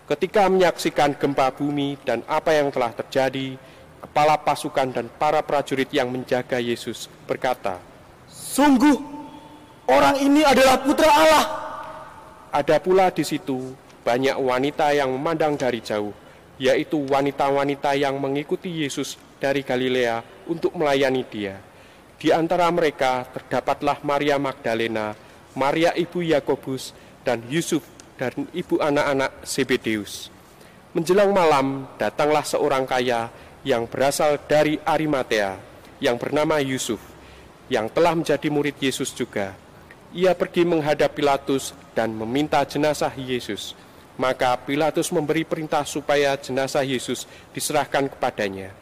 Ketika 0.07 0.47
menyaksikan 0.47 1.19
gempa 1.19 1.51
bumi 1.51 1.99
dan 2.07 2.23
apa 2.23 2.55
yang 2.55 2.71
telah 2.71 2.95
terjadi, 2.95 3.59
kepala 4.01 4.37
pasukan 4.37 4.89
dan 4.93 5.05
para 5.09 5.41
prajurit 5.41 5.89
yang 5.93 6.09
menjaga 6.09 6.61
Yesus 6.61 7.09
berkata, 7.25 7.81
Sungguh, 8.27 8.97
orang 9.89 10.17
ini 10.21 10.41
adalah 10.41 10.81
putra 10.81 11.09
Allah. 11.09 11.45
Ada 12.49 12.81
pula 12.81 13.13
di 13.13 13.21
situ 13.21 13.75
banyak 14.07 14.39
wanita 14.39 14.95
yang 14.95 15.11
memandang 15.13 15.59
dari 15.59 15.83
jauh, 15.83 16.15
yaitu 16.55 16.97
wanita-wanita 17.05 17.93
yang 17.99 18.17
mengikuti 18.17 18.71
Yesus 18.71 19.19
dari 19.37 19.61
Galilea 19.61 20.23
untuk 20.49 20.73
melayani 20.73 21.23
dia. 21.27 21.59
Di 22.17 22.33
antara 22.33 22.65
mereka 22.73 23.29
terdapatlah 23.29 24.01
Maria 24.01 24.41
Magdalena, 24.41 25.13
Maria 25.53 25.93
ibu 25.93 26.25
Yakobus, 26.25 26.97
dan 27.21 27.45
Yusuf 27.45 27.85
dan 28.17 28.33
ibu 28.55 28.81
anak-anak 28.81 29.45
Zebedeus. 29.45 30.33
Menjelang 30.97 31.29
malam 31.29 31.85
datanglah 32.01 32.41
seorang 32.41 32.89
kaya 32.89 33.29
yang 33.65 33.89
berasal 33.89 34.37
dari 34.45 34.77
Arimatea 34.85 35.57
yang 35.97 36.17
bernama 36.21 36.61
Yusuf 36.61 37.01
yang 37.67 37.91
telah 37.91 38.15
menjadi 38.15 38.47
murid 38.47 38.77
Yesus 38.79 39.11
juga. 39.11 39.55
Ia 40.15 40.31
pergi 40.31 40.63
menghadap 40.63 41.13
Pilatus 41.13 41.75
dan 41.91 42.15
meminta 42.15 42.63
jenazah 42.63 43.11
Yesus. 43.15 43.75
Maka 44.17 44.57
Pilatus 44.57 45.13
memberi 45.13 45.45
perintah 45.45 45.85
supaya 45.85 46.33
jenazah 46.39 46.81
Yesus 46.81 47.29
diserahkan 47.53 48.09
kepadanya. 48.09 48.73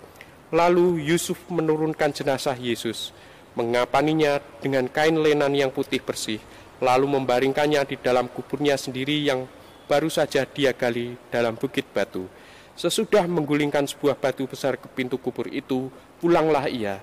Lalu 0.53 1.03
Yusuf 1.03 1.35
menurunkan 1.51 2.15
jenazah 2.15 2.55
Yesus, 2.55 3.11
mengapaninya 3.57 4.39
dengan 4.63 4.87
kain 4.87 5.19
lenan 5.19 5.51
yang 5.51 5.75
putih 5.75 5.99
bersih, 5.99 6.39
lalu 6.79 7.19
membaringkannya 7.19 7.83
di 7.83 7.95
dalam 7.99 8.31
kuburnya 8.31 8.79
sendiri 8.79 9.27
yang 9.27 9.43
baru 9.91 10.07
saja 10.07 10.47
dia 10.47 10.71
gali 10.71 11.19
dalam 11.27 11.59
bukit 11.59 11.83
batu. 11.91 12.31
Sesudah 12.75 13.23
menggulingkan 13.23 13.87
sebuah 13.87 14.19
batu 14.19 14.43
besar 14.51 14.75
ke 14.75 14.91
pintu 14.91 15.15
kubur 15.15 15.47
itu, 15.47 15.87
pulanglah 16.19 16.67
ia. 16.67 16.99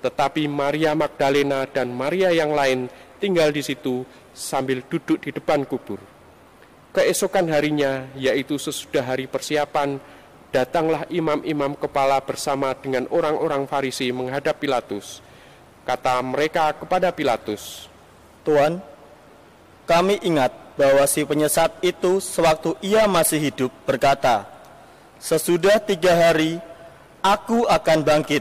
Tetapi 0.00 0.48
Maria 0.48 0.96
Magdalena 0.96 1.68
dan 1.68 1.92
Maria 1.92 2.32
yang 2.32 2.56
lain 2.56 2.88
tinggal 3.20 3.52
di 3.52 3.60
situ 3.60 4.08
sambil 4.32 4.80
duduk 4.88 5.20
di 5.20 5.28
depan 5.28 5.68
kubur. 5.68 6.00
Keesokan 6.96 7.52
harinya, 7.52 8.08
yaitu 8.16 8.56
sesudah 8.56 9.04
hari 9.04 9.28
persiapan, 9.28 10.00
datanglah 10.50 11.06
imam-imam 11.12 11.78
kepala 11.78 12.18
bersama 12.24 12.74
dengan 12.74 13.06
orang-orang 13.12 13.68
Farisi 13.70 14.10
menghadap 14.10 14.58
Pilatus. 14.58 15.22
Kata 15.86 16.18
mereka 16.24 16.74
kepada 16.74 17.14
Pilatus, 17.14 17.86
Tuan, 18.42 18.82
kami 19.84 20.18
ingat 20.24 20.50
bahwa 20.74 21.04
si 21.06 21.22
penyesat 21.28 21.76
itu 21.84 22.18
sewaktu 22.18 22.74
ia 22.82 23.04
masih 23.04 23.38
hidup 23.38 23.70
berkata, 23.84 24.48
Sesudah 25.20 25.76
tiga 25.84 26.16
hari, 26.16 26.56
aku 27.20 27.68
akan 27.68 28.00
bangkit. 28.00 28.40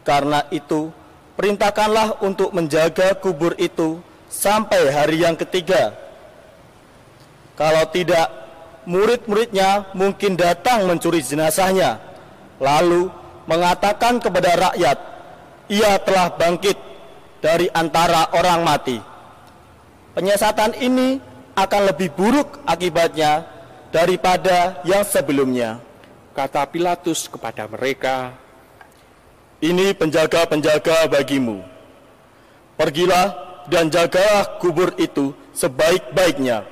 Karena 0.00 0.40
itu, 0.48 0.88
perintahkanlah 1.36 2.24
untuk 2.24 2.56
menjaga 2.56 3.12
kubur 3.20 3.52
itu 3.60 4.00
sampai 4.32 4.88
hari 4.88 5.20
yang 5.20 5.36
ketiga. 5.36 5.92
Kalau 7.54 7.84
tidak, 7.92 8.32
murid-muridnya 8.88 9.92
mungkin 9.92 10.40
datang 10.40 10.88
mencuri 10.88 11.20
jenazahnya, 11.20 12.00
lalu 12.56 13.12
mengatakan 13.44 14.18
kepada 14.24 14.72
rakyat, 14.72 14.98
ia 15.68 16.00
telah 16.00 16.32
bangkit 16.32 16.80
dari 17.44 17.68
antara 17.76 18.32
orang 18.32 18.64
mati. 18.64 18.98
Penyesatan 20.16 20.80
ini 20.80 21.20
akan 21.52 21.92
lebih 21.92 22.08
buruk 22.16 22.64
akibatnya 22.64 23.53
daripada 23.94 24.82
yang 24.82 25.06
sebelumnya. 25.06 25.78
kata 26.34 26.66
Pilatus 26.66 27.30
kepada 27.30 27.70
mereka, 27.70 28.34
Ini 29.62 29.94
penjaga-penjaga 29.94 31.06
bagimu. 31.06 31.62
Pergilah 32.74 33.32
dan 33.70 33.86
jagalah 33.86 34.58
kubur 34.58 34.98
itu 34.98 35.30
sebaik-baiknya. 35.54 36.66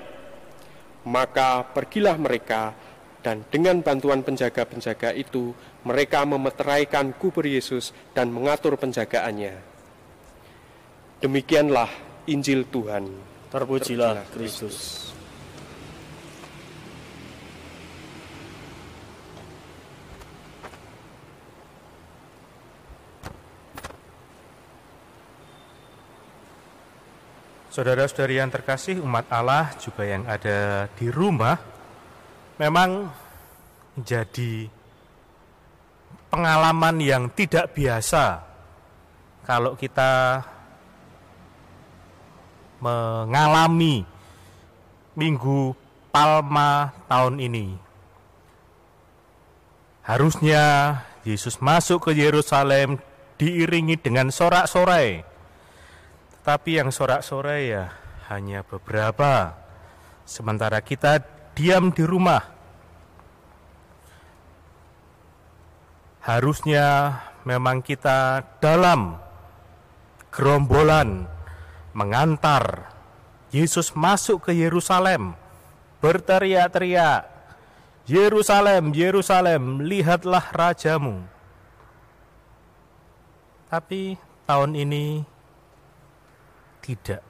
Maka 1.07 1.63
pergilah 1.71 2.19
mereka, 2.19 2.75
dan 3.23 3.47
dengan 3.49 3.81
bantuan 3.87 4.27
penjaga-penjaga 4.27 5.15
itu, 5.15 5.55
mereka 5.87 6.27
memeteraikan 6.27 7.15
kubur 7.15 7.47
Yesus 7.47 7.95
dan 8.13 8.35
mengatur 8.35 8.75
penjagaannya. 8.75 9.63
Demikianlah 11.23 11.89
Injil 12.27 12.67
Tuhan. 12.67 13.07
Terpujilah 13.55 14.27
Kristus. 14.35 15.12
Saudara-saudari 27.73 28.37
yang 28.37 28.53
terkasih 28.53 29.01
umat 29.01 29.33
Allah 29.33 29.73
juga 29.81 30.05
yang 30.05 30.29
ada 30.29 30.93
di 30.93 31.09
rumah 31.09 31.57
memang 32.61 33.09
menjadi 33.97 34.69
pengalaman 36.29 37.01
yang 37.01 37.33
tidak 37.33 37.73
biasa 37.73 38.45
kalau 39.49 39.73
kita 39.73 40.45
mengalami 42.85 44.05
Minggu 45.17 45.73
Palma 46.13 46.93
tahun 47.09 47.41
ini. 47.41 47.73
Harusnya 50.05 50.65
Yesus 51.25 51.57
masuk 51.57 52.05
ke 52.05 52.21
Yerusalem 52.21 53.01
diiringi 53.41 53.97
dengan 53.97 54.29
sorak-sorai 54.29 55.32
tapi 56.43 56.79
yang 56.79 56.91
sorak-sorai 56.91 57.63
ya 57.71 57.95
hanya 58.31 58.67
beberapa. 58.67 59.59
Sementara 60.23 60.79
kita 60.83 61.23
diam 61.55 61.91
di 61.91 62.07
rumah. 62.07 62.43
Harusnya 66.23 67.19
memang 67.43 67.83
kita 67.83 68.47
dalam 68.63 69.19
gerombolan 70.31 71.27
mengantar 71.91 72.95
Yesus 73.51 73.91
masuk 73.99 74.47
ke 74.47 74.55
Yerusalem 74.55 75.35
berteriak-teriak 75.99 77.33
Yerusalem, 78.03 78.91
Yerusalem, 78.91 79.79
lihatlah 79.87 80.43
rajamu. 80.51 81.23
Tapi 83.71 84.19
tahun 84.43 84.75
ini 84.75 85.23
tidak 86.83 87.23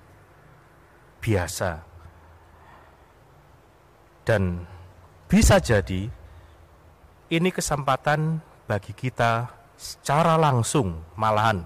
biasa. 1.20 1.84
Dan 4.24 4.64
bisa 5.28 5.61
jadi 5.61 6.09
ini 7.32 7.50
kesempatan 7.53 8.40
bagi 8.66 8.96
kita 8.96 9.48
secara 9.76 10.38
langsung 10.40 11.05
malahan 11.18 11.64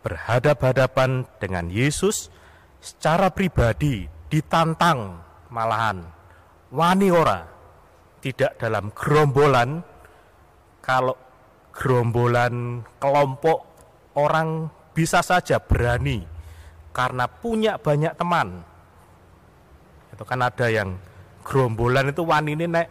berhadap-hadapan 0.00 1.28
dengan 1.42 1.68
Yesus 1.68 2.32
secara 2.80 3.28
pribadi 3.28 4.08
ditantang 4.30 5.20
malahan 5.52 6.06
wani 6.72 7.10
ora 7.10 7.44
tidak 8.22 8.56
dalam 8.56 8.94
gerombolan 8.94 9.82
kalau 10.80 11.16
gerombolan 11.74 12.86
kelompok 13.02 13.58
orang 14.16 14.70
bisa 14.94 15.20
saja 15.20 15.58
berani 15.58 16.39
karena 16.90 17.26
punya 17.30 17.78
banyak 17.78 18.14
teman. 18.18 18.62
Itu 20.10 20.22
kan 20.26 20.42
ada 20.42 20.66
yang 20.66 20.98
gerombolan 21.46 22.10
itu 22.10 22.22
wanini 22.26 22.66
naik 22.66 22.90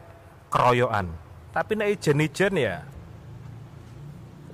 keroyokan. 0.49 1.11
Tapi 1.51 1.71
naik 1.75 1.99
ijen-ijen 1.99 2.53
ya. 2.55 2.77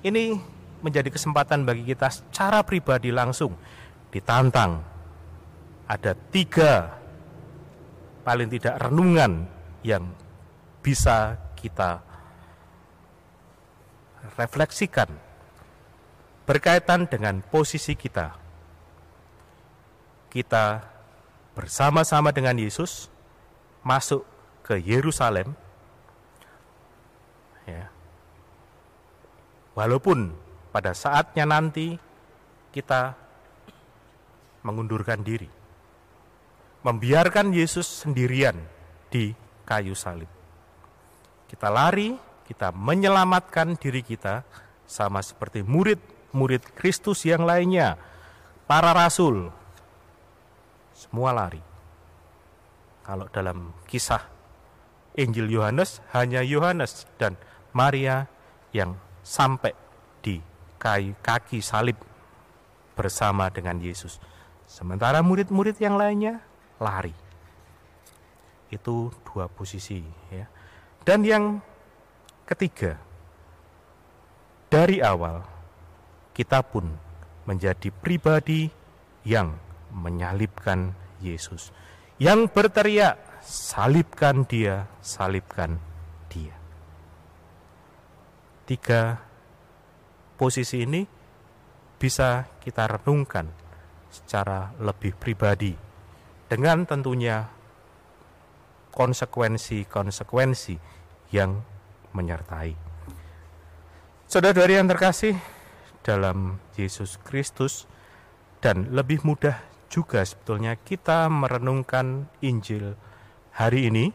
Ini 0.05 0.37
menjadi 0.85 1.09
kesempatan 1.09 1.65
bagi 1.65 1.81
kita 1.85 2.09
secara 2.13 2.61
pribadi 2.61 3.09
langsung 3.09 3.57
ditantang. 4.13 4.81
Ada 5.85 6.17
tiga 6.33 6.93
paling 8.25 8.49
tidak 8.49 8.81
renungan 8.81 9.45
yang 9.85 10.09
bisa 10.81 11.37
kita 11.53 12.01
refleksikan 14.33 15.09
berkaitan 16.45 17.05
dengan 17.05 17.41
posisi 17.45 17.93
kita 17.93 18.44
kita 20.35 20.83
bersama-sama 21.55 22.35
dengan 22.35 22.59
Yesus 22.59 23.07
masuk 23.87 24.27
ke 24.67 24.75
Yerusalem 24.75 25.55
ya. 27.63 27.87
Walaupun 29.71 30.35
pada 30.75 30.91
saatnya 30.91 31.47
nanti 31.47 31.95
kita 32.75 33.15
mengundurkan 34.67 35.23
diri. 35.23 35.47
Membiarkan 36.83 37.55
Yesus 37.55 38.03
sendirian 38.03 38.59
di 39.07 39.31
kayu 39.63 39.95
salib. 39.95 40.27
Kita 41.47 41.71
lari, 41.71 42.11
kita 42.43 42.75
menyelamatkan 42.75 43.79
diri 43.79 44.03
kita 44.03 44.43
sama 44.83 45.23
seperti 45.23 45.63
murid-murid 45.63 46.75
Kristus 46.75 47.25
yang 47.25 47.47
lainnya, 47.47 47.97
para 48.69 48.93
rasul, 48.93 49.49
semua 50.95 51.35
lari. 51.35 51.59
Kalau 53.03 53.27
dalam 53.29 53.75
kisah 53.85 54.23
Injil 55.19 55.51
Yohanes 55.51 55.99
hanya 56.15 56.41
Yohanes 56.41 57.05
dan 57.19 57.35
Maria 57.75 58.31
yang 58.71 58.95
sampai 59.21 59.75
di 60.23 60.39
kaki 60.79 61.59
salib 61.59 61.99
bersama 62.95 63.51
dengan 63.51 63.77
Yesus. 63.77 64.17
Sementara 64.65 65.19
murid-murid 65.19 65.77
yang 65.77 65.99
lainnya 65.99 66.41
lari. 66.79 67.13
Itu 68.71 69.11
dua 69.27 69.51
posisi 69.51 70.01
ya. 70.31 70.47
Dan 71.05 71.21
yang 71.21 71.61
ketiga, 72.49 72.97
dari 74.71 74.99
awal 74.99 75.45
kita 76.33 76.65
pun 76.65 76.89
menjadi 77.45 77.93
pribadi 77.93 78.67
yang 79.21 79.53
menyalibkan 79.95 80.91
Yesus. 81.23 81.71
Yang 82.19 82.51
berteriak, 82.51 83.15
salibkan 83.39 84.43
dia, 84.43 84.91
salibkan 84.99 85.79
dia. 86.27 86.55
Tiga 88.67 89.23
posisi 90.35 90.83
ini 90.83 91.07
bisa 91.95 92.43
kita 92.59 92.91
renungkan 92.91 93.47
secara 94.11 94.75
lebih 94.79 95.15
pribadi 95.15 95.75
dengan 96.47 96.83
tentunya 96.83 97.47
konsekuensi-konsekuensi 98.95 100.75
yang 101.35 101.59
menyertai. 102.15 102.71
Saudara-saudari 104.25 104.79
yang 104.79 104.87
terkasih 104.87 105.35
dalam 106.01 106.63
Yesus 106.79 107.19
Kristus 107.21 107.85
dan 108.63 108.89
lebih 108.95 109.21
mudah 109.27 109.59
juga 109.89 110.25
sebetulnya 110.25 110.75
kita 110.75 111.29
merenungkan 111.31 112.27
Injil 112.41 112.95
hari 113.55 113.87
ini 113.91 114.11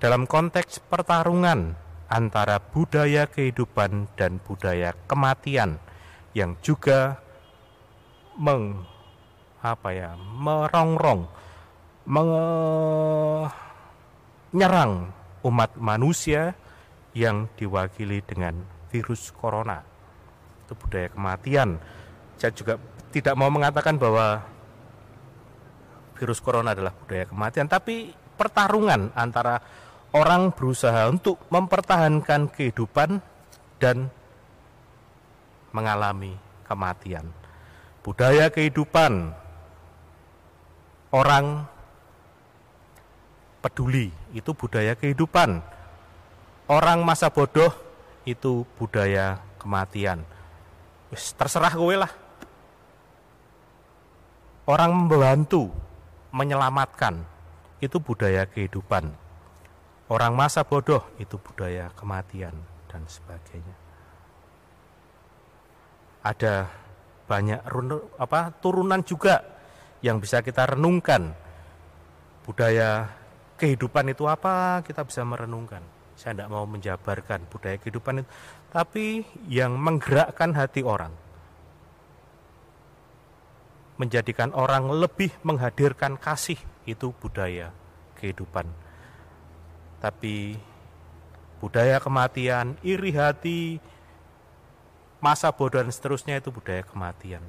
dalam 0.00 0.24
konteks 0.28 0.80
pertarungan 0.88 1.76
antara 2.10 2.58
budaya 2.58 3.30
kehidupan 3.30 4.10
dan 4.18 4.42
budaya 4.42 4.96
kematian 5.06 5.78
yang 6.34 6.58
juga 6.64 7.22
meng 8.38 8.82
apa 9.60 9.92
ya 9.92 10.16
merongrong 10.16 11.28
menyerang 14.50 15.12
umat 15.44 15.76
manusia 15.78 16.56
yang 17.14 17.46
diwakili 17.58 18.22
dengan 18.24 18.54
virus 18.90 19.30
corona. 19.34 19.82
Itu 20.66 20.74
budaya 20.78 21.08
kematian. 21.10 21.78
Saya 22.38 22.52
juga 22.54 22.78
tidak 23.10 23.34
mau 23.38 23.50
mengatakan 23.50 23.98
bahwa 23.98 24.42
virus 26.20 26.44
corona 26.44 26.76
adalah 26.76 26.92
budaya 26.92 27.24
kematian 27.24 27.64
tapi 27.64 28.12
pertarungan 28.36 29.16
antara 29.16 29.56
orang 30.12 30.52
berusaha 30.52 31.08
untuk 31.08 31.40
mempertahankan 31.48 32.52
kehidupan 32.52 33.24
dan 33.80 34.12
mengalami 35.72 36.36
kematian 36.68 37.24
budaya 38.04 38.52
kehidupan 38.52 39.32
orang 41.12 41.64
peduli 43.60 44.08
itu 44.32 44.50
budaya 44.56 44.96
kehidupan. 44.96 45.60
Orang 46.70 47.02
masa 47.02 47.28
bodoh 47.28 47.70
itu 48.24 48.64
budaya 48.78 49.42
kematian. 49.60 50.22
Wis 51.12 51.34
terserah 51.34 51.74
gue 51.74 51.96
lah. 51.98 52.12
Orang 54.70 54.94
membantu, 54.94 55.74
menyelamatkan 56.30 57.22
itu 57.80 57.96
budaya 57.98 58.46
kehidupan. 58.46 59.10
Orang 60.10 60.34
masa 60.34 60.66
bodoh 60.66 61.06
itu 61.22 61.38
budaya 61.38 61.90
kematian 61.94 62.54
dan 62.90 63.02
sebagainya. 63.06 63.76
Ada 66.20 66.66
banyak 67.30 67.62
apa 68.18 68.50
turunan 68.58 69.00
juga 69.06 69.40
yang 70.02 70.18
bisa 70.18 70.42
kita 70.42 70.74
renungkan. 70.74 71.30
Budaya 72.42 73.06
kehidupan 73.54 74.10
itu 74.10 74.26
apa 74.26 74.82
kita 74.82 75.06
bisa 75.06 75.22
merenungkan. 75.22 75.80
Saya 76.18 76.36
tidak 76.36 76.52
mau 76.52 76.66
menjabarkan 76.68 77.48
budaya 77.48 77.80
kehidupan 77.80 78.20
itu, 78.20 78.28
tapi 78.68 79.24
yang 79.48 79.78
menggerakkan 79.78 80.52
hati 80.52 80.84
orang. 80.84 81.29
Menjadikan 84.00 84.56
orang 84.56 84.88
lebih 84.88 85.28
menghadirkan 85.44 86.16
kasih 86.16 86.56
itu 86.88 87.12
budaya 87.20 87.68
kehidupan. 88.16 88.64
Tapi 90.00 90.56
budaya 91.60 92.00
kematian, 92.00 92.80
iri 92.80 93.12
hati, 93.12 93.76
masa 95.20 95.52
bodoh 95.52 95.84
dan 95.84 95.92
seterusnya 95.92 96.40
itu 96.40 96.48
budaya 96.48 96.80
kematian. 96.80 97.44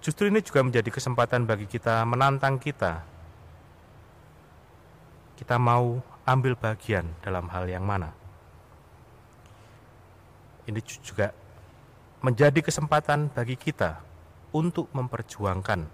Justru 0.00 0.32
ini 0.32 0.40
juga 0.40 0.64
menjadi 0.64 0.88
kesempatan 0.88 1.44
bagi 1.44 1.68
kita 1.68 2.00
menantang 2.08 2.56
kita. 2.56 3.04
Kita 5.36 5.60
mau 5.60 6.00
ambil 6.24 6.56
bagian 6.56 7.04
dalam 7.20 7.52
hal 7.52 7.68
yang 7.68 7.84
mana. 7.84 8.16
Ini 10.64 10.80
juga 10.80 11.36
menjadi 12.24 12.64
kesempatan 12.64 13.28
bagi 13.32 13.60
kita 13.60 14.09
untuk 14.50 14.90
memperjuangkan 14.90 15.86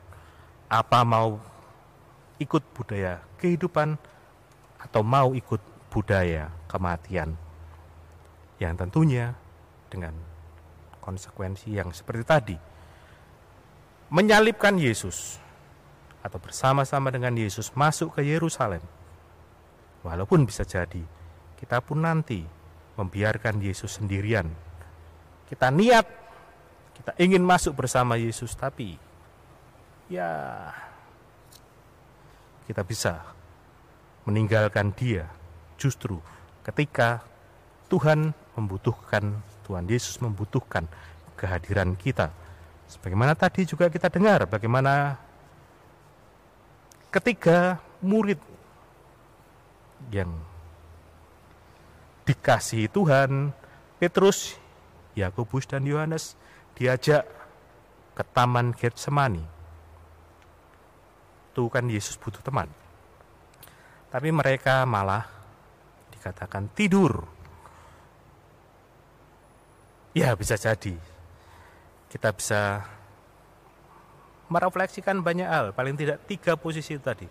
apa 0.67 1.01
mau 1.07 1.39
ikut 2.37 2.63
budaya 2.75 3.23
kehidupan 3.39 3.97
atau 4.83 5.03
mau 5.07 5.33
ikut 5.33 5.61
budaya 5.89 6.53
kematian. 6.69 7.39
Yang 8.57 8.75
tentunya 8.87 9.37
dengan 9.93 10.17
konsekuensi 11.01 11.71
yang 11.77 11.93
seperti 11.93 12.25
tadi 12.27 12.57
menyalibkan 14.11 14.79
Yesus 14.79 15.39
atau 16.23 16.39
bersama-sama 16.43 17.15
dengan 17.15 17.35
Yesus 17.39 17.71
masuk 17.75 18.19
ke 18.19 18.27
Yerusalem. 18.27 18.83
Walaupun 20.03 20.47
bisa 20.47 20.63
jadi 20.67 21.03
kita 21.59 21.83
pun 21.83 22.03
nanti 22.03 22.43
membiarkan 22.97 23.63
Yesus 23.63 23.99
sendirian. 23.99 24.51
Kita 25.47 25.71
niat 25.71 26.26
kita 26.97 27.13
ingin 27.21 27.45
masuk 27.45 27.77
bersama 27.77 28.17
Yesus 28.17 28.57
tapi 28.57 28.97
ya 30.09 30.73
kita 32.65 32.81
bisa 32.83 33.21
meninggalkan 34.25 34.91
dia 34.97 35.29
justru 35.77 36.19
ketika 36.65 37.23
Tuhan 37.87 38.35
membutuhkan 38.59 39.45
Tuhan 39.69 39.87
Yesus 39.87 40.19
membutuhkan 40.23 40.89
kehadiran 41.37 41.95
kita. 41.95 42.33
Sebagaimana 42.87 43.35
tadi 43.35 43.67
juga 43.67 43.91
kita 43.91 44.09
dengar 44.09 44.47
bagaimana 44.47 45.19
ketiga 47.11 47.83
murid 47.99 48.39
yang 50.15 50.31
dikasihi 52.27 52.87
Tuhan, 52.91 53.51
Petrus, 53.99 54.55
Yakobus 55.19 55.67
dan 55.67 55.83
Yohanes 55.83 56.39
diajak 56.77 57.25
ke 58.13 58.23
taman 58.37 58.77
Getsemani. 58.77 59.45
Itu 61.53 61.73
kan 61.73 61.89
Yesus 61.89 62.21
butuh 62.21 62.45
teman. 62.45 62.69
Tapi 64.13 64.29
mereka 64.31 64.85
malah 64.85 65.25
dikatakan 66.13 66.69
tidur. 66.77 67.25
Ya 70.17 70.33
bisa 70.33 70.57
jadi 70.57 70.97
kita 72.09 72.33
bisa 72.33 72.81
merefleksikan 74.49 75.21
banyak 75.21 75.45
hal, 75.45 75.67
paling 75.77 75.99
tidak 75.99 76.23
tiga 76.25 76.55
posisi 76.57 76.97
tadi. 76.97 77.29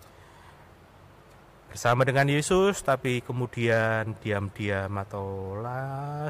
Bersama 1.72 2.06
dengan 2.06 2.30
Yesus, 2.30 2.86
tapi 2.86 3.26
kemudian 3.26 4.16
diam-diam 4.22 4.92
atau 5.02 5.58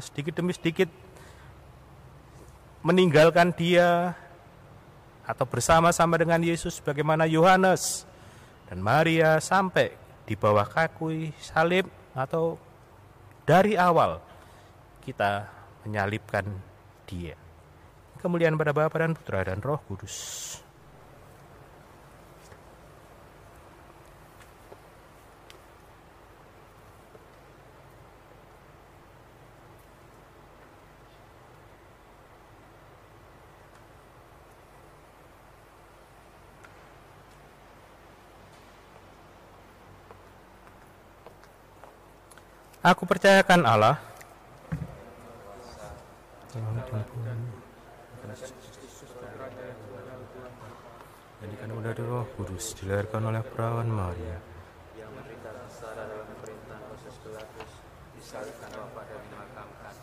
sedikit 0.00 0.40
demi 0.40 0.56
sedikit 0.56 1.05
meninggalkan 2.86 3.50
dia 3.50 4.14
atau 5.26 5.42
bersama-sama 5.42 6.14
dengan 6.14 6.38
Yesus 6.38 6.78
bagaimana 6.78 7.26
Yohanes 7.26 8.06
dan 8.70 8.78
Maria 8.78 9.42
sampai 9.42 9.90
di 10.22 10.38
bawah 10.38 10.62
kaku 10.62 11.34
salib 11.42 11.90
atau 12.14 12.54
dari 13.42 13.74
awal 13.74 14.22
kita 15.02 15.50
menyalibkan 15.82 16.46
dia 17.10 17.34
kemuliaan 18.22 18.54
pada 18.54 18.70
Bapa 18.70 19.02
dan 19.02 19.14
Putra 19.14 19.42
dan 19.46 19.62
Roh 19.62 19.78
Kudus. 19.86 20.65
Aku 42.86 43.02
percayakan 43.02 43.66
Allah. 43.66 43.98
Jadikan 51.42 51.70
udah 51.74 51.92
roh 52.06 52.26
kudus 52.38 52.78
dilahirkan 52.78 53.26
oleh 53.26 53.42
perawan 53.42 53.90
Maria. 53.90 54.38
Yang 54.94 55.10
menderita 55.18 55.50
sengsara 55.66 56.02
dalam 56.06 56.30
pemerintahan 56.30 56.82
proses 56.86 57.14
Pilatus 57.26 57.70
disalibkan 58.14 58.70
Bapa 58.70 59.02
dan 59.10 59.18
dimakamkan. 59.34 59.94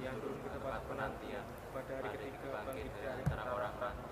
Yang 0.00 0.16
turun 0.24 0.38
ke 0.40 0.48
tempat 0.56 0.80
penantian 0.88 1.44
pada 1.76 1.92
hari 2.00 2.08
ketiga 2.16 2.48
bangkit 2.64 2.90
dari 2.96 3.20
antara 3.28 3.52
orang 3.52 3.74
mati 3.76 4.08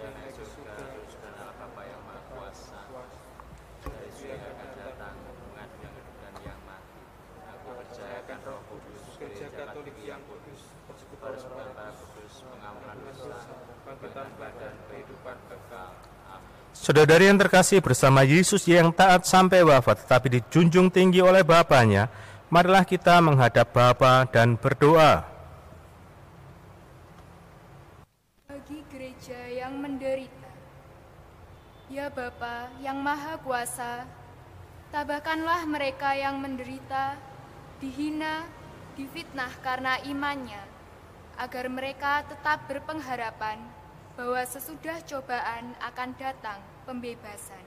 yang 0.00 0.12
naik 0.16 0.32
surga 0.32 0.74
terus 0.80 1.14
dan 1.20 1.32
Allah 1.44 1.56
Bapa 1.60 1.82
yang 1.84 2.00
Maha 2.08 2.20
Kuasa 2.32 2.80
dari 3.84 4.10
surga 4.16 4.48
akan 4.48 4.70
datang 4.80 5.16
mengadil 5.20 5.80
yang 5.82 5.92
hidup 5.92 6.16
dan 6.22 6.34
yang 6.40 6.60
mati 6.62 7.00
aku 7.50 7.68
percayakan 7.82 8.38
Roh 8.46 8.57
Kudus 8.68 9.04
gereja 9.16 9.48
Katolik 9.56 9.96
yang 10.04 10.20
kudus 10.28 10.60
Roh 11.18 11.34
Kudus 11.34 12.34
mengampunkan 12.46 12.96
dosa, 13.18 13.36
bangkitan 13.82 14.28
badan 14.38 14.74
kehidupan 14.86 15.36
kekal. 15.50 15.90
Amin. 16.30 16.48
Saudari 16.76 17.24
yang 17.26 17.40
terkasih 17.40 17.82
bersama 17.82 18.22
Yesus 18.22 18.62
yang 18.70 18.94
taat 18.94 19.26
sampai 19.26 19.66
wafat 19.66 20.06
tetapi 20.06 20.38
dijunjung 20.38 20.94
tinggi 20.94 21.18
oleh 21.18 21.42
Bapaknya, 21.42 22.06
marilah 22.48 22.84
kita 22.86 23.18
menghadap 23.18 23.72
Bapa 23.74 24.28
dan 24.30 24.54
berdoa. 24.54 25.26
Bagi 28.46 28.80
gereja 28.88 29.40
yang 29.50 29.80
menderita, 29.80 30.52
ya 31.92 32.08
Bapa 32.08 32.72
yang 32.78 33.00
Maha 33.00 33.36
Kuasa, 33.42 34.06
tabahkanlah 34.94 35.66
mereka 35.68 36.16
yang 36.16 36.40
menderita, 36.40 37.18
dihina, 37.82 38.48
difitnah 38.98 39.54
karena 39.62 40.02
imannya, 40.02 40.58
agar 41.38 41.70
mereka 41.70 42.26
tetap 42.26 42.66
berpengharapan 42.66 43.62
bahwa 44.18 44.42
sesudah 44.42 44.98
cobaan 45.06 45.78
akan 45.78 46.10
datang 46.18 46.58
pembebasan. 46.82 47.62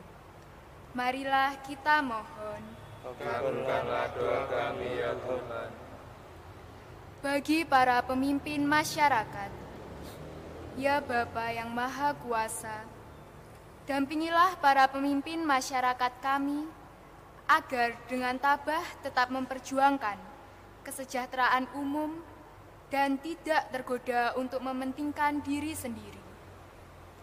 Marilah 0.91 1.55
kita 1.63 2.03
mohon. 2.03 2.59
Kabulkanlah 2.99 4.11
doa 4.11 4.43
kami 4.51 4.99
ya 4.99 5.15
Tuhan. 5.15 5.69
Bagi 7.23 7.63
para 7.63 8.03
pemimpin 8.03 8.67
masyarakat, 8.67 9.51
ya 10.75 10.99
Bapa 10.99 11.55
yang 11.55 11.71
Maha 11.71 12.11
Kuasa, 12.19 12.83
dampingilah 13.87 14.59
para 14.59 14.91
pemimpin 14.91 15.39
masyarakat 15.47 16.13
kami 16.19 16.67
agar 17.47 17.95
dengan 18.11 18.35
tabah 18.35 18.83
tetap 18.99 19.31
memperjuangkan 19.31 20.30
kesejahteraan 20.81 21.69
umum 21.77 22.21
dan 22.91 23.15
tidak 23.21 23.71
tergoda 23.71 24.35
untuk 24.35 24.59
mementingkan 24.59 25.39
diri 25.45 25.71
sendiri. 25.71 26.19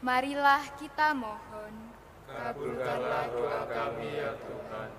Marilah 0.01 0.63
kita 0.79 1.13
mohon. 1.13 1.75
Kabulkanlah 2.29 3.25
doa 3.33 3.63
kami 3.67 4.09
ya 4.21 4.33
Tuhan. 4.37 4.91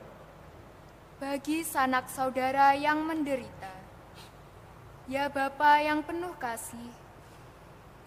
bagi 1.20 1.68
sanak 1.68 2.08
saudara 2.08 2.72
yang 2.80 3.04
menderita. 3.04 3.76
Ya 5.12 5.28
Bapa 5.28 5.84
yang 5.84 6.00
penuh 6.00 6.32
kasih, 6.40 6.96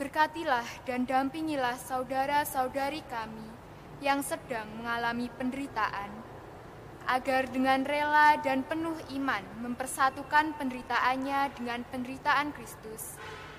berkatilah 0.00 0.64
dan 0.88 1.04
dampingilah 1.04 1.76
saudara-saudari 1.76 3.04
kami 3.12 3.44
yang 4.00 4.24
sedang 4.24 4.64
mengalami 4.80 5.28
penderitaan, 5.36 6.08
agar 7.06 7.50
dengan 7.50 7.82
rela 7.82 8.38
dan 8.40 8.62
penuh 8.66 8.94
iman 9.16 9.42
mempersatukan 9.62 10.54
penderitaannya 10.58 11.54
dengan 11.58 11.82
penderitaan 11.88 12.54
Kristus 12.54 13.16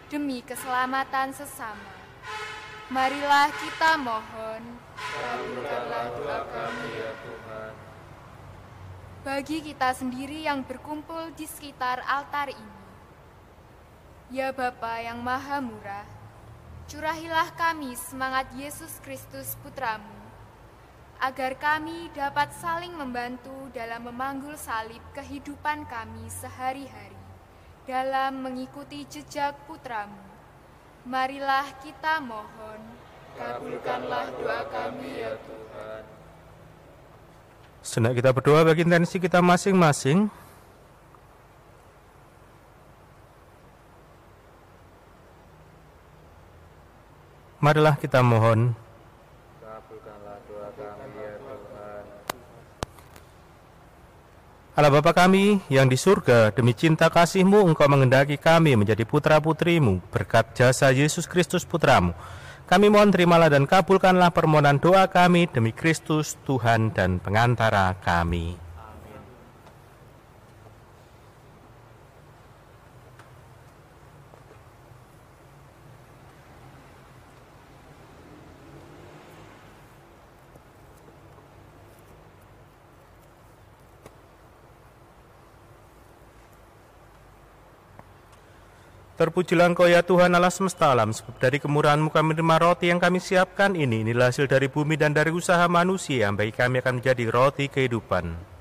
demi 0.07 0.45
keselamatan 0.45 1.33
sesama. 1.33 1.91
Marilah 2.93 3.49
kita 3.57 3.97
mohon. 3.97 4.61
Kabulkanlah 4.93 6.05
doa 6.13 6.39
kami 6.51 6.89
ya 6.93 7.11
Tuhan. 7.23 7.71
bagi 9.23 9.63
kita 9.63 9.95
sendiri 9.95 10.43
yang 10.43 10.67
berkumpul 10.67 11.31
di 11.39 11.47
sekitar 11.47 12.03
altar 12.03 12.51
ini. 12.51 12.83
Ya 14.35 14.51
Bapa 14.51 14.99
yang 14.99 15.23
Maha 15.23 15.63
Murah, 15.63 16.03
curahilah 16.91 17.55
kami 17.55 17.95
semangat 17.95 18.51
Yesus 18.51 18.99
Kristus 18.99 19.55
Putramu, 19.63 20.22
agar 21.21 21.57
kami 21.59 22.09
dapat 22.15 22.49
saling 22.57 22.95
membantu 22.95 23.69
dalam 23.75 24.07
memanggul 24.09 24.55
salib 24.57 25.01
kehidupan 25.13 25.85
kami 25.85 26.25
sehari-hari, 26.31 27.19
dalam 27.85 28.41
mengikuti 28.41 29.03
jejak 29.05 29.53
Putramu. 29.67 30.21
Marilah 31.03 31.67
kita 31.83 32.23
mohon, 32.23 32.79
Kabulkanlah 33.33 34.29
doa 34.37 34.61
kami 34.69 35.25
ya 35.25 35.33
Tuhan. 35.41 36.03
Senak 37.81 38.13
kita 38.21 38.29
berdoa 38.29 38.61
bagi 38.61 38.85
intensi 38.85 39.17
kita 39.17 39.41
masing-masing. 39.41 40.29
Marilah 47.57 47.95
kita 47.97 48.21
mohon 48.21 48.77
Kabulkanlah 49.65 50.37
doa 50.45 50.69
kami 50.77 51.19
ya 51.25 51.35
Tuhan. 51.41 52.03
Allah 54.73 54.89
Bapa 54.89 55.13
kami 55.13 55.61
yang 55.69 55.85
di 55.85 55.93
surga, 55.93 56.49
demi 56.49 56.73
cinta 56.73 57.05
kasih-Mu 57.05 57.61
Engkau 57.69 57.85
mengendaki 57.85 58.41
kami 58.41 58.73
menjadi 58.73 59.05
putra-putrimu 59.05 60.01
berkat 60.09 60.57
jasa 60.57 60.89
Yesus 60.89 61.29
Kristus 61.29 61.61
Putramu. 61.61 62.17
Kami 62.65 62.89
mohon 62.89 63.13
terimalah 63.13 63.53
dan 63.53 63.69
kabulkanlah 63.69 64.33
permohonan 64.33 64.81
doa 64.81 65.05
kami 65.05 65.45
demi 65.45 65.77
Kristus 65.77 66.41
Tuhan 66.41 66.89
dan 66.89 67.21
pengantara 67.21 67.93
kami. 68.01 68.62
Terpujilah 89.13 89.69
Engkau 89.69 89.85
ya 89.85 90.01
Tuhan 90.01 90.33
Allah 90.33 90.49
semesta 90.49 90.89
alam, 90.89 91.13
sebab 91.13 91.37
dari 91.37 91.61
kemurahan-Mu 91.61 92.09
kami 92.09 92.33
menerima 92.33 92.57
roti 92.57 92.89
yang 92.89 92.97
kami 92.97 93.21
siapkan 93.21 93.77
ini. 93.77 94.01
Inilah 94.01 94.33
hasil 94.33 94.49
dari 94.49 94.65
bumi 94.65 94.97
dan 94.97 95.13
dari 95.13 95.29
usaha 95.29 95.61
manusia, 95.69 96.25
yang 96.25 96.33
bagi 96.33 96.49
kami 96.49 96.81
akan 96.81 96.97
menjadi 96.97 97.29
roti 97.29 97.69
kehidupan. 97.69 98.52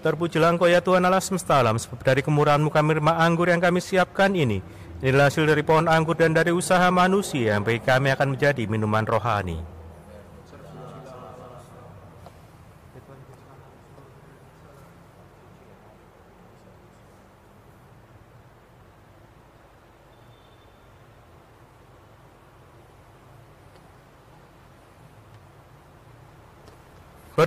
Terpujilah 0.00 0.56
Engkau 0.56 0.64
ya 0.64 0.80
Tuhan 0.80 1.04
Allah 1.04 1.20
semesta 1.20 1.60
alam, 1.60 1.76
sebab 1.76 2.00
dari 2.00 2.24
kemurahan-Mu 2.24 2.72
kami 2.72 2.96
menerima 2.96 3.20
anggur 3.20 3.52
yang 3.52 3.60
kami 3.60 3.84
siapkan 3.84 4.32
ini. 4.32 4.64
Inilah 5.04 5.28
hasil 5.28 5.44
dari 5.44 5.60
pohon 5.60 5.88
anggur 5.92 6.16
dan 6.16 6.32
dari 6.32 6.52
usaha 6.56 6.88
manusia, 6.88 7.56
yang 7.56 7.64
bagi 7.68 7.84
kami 7.84 8.08
akan 8.12 8.32
menjadi 8.32 8.64
minuman 8.64 9.04
rohani. 9.04 9.60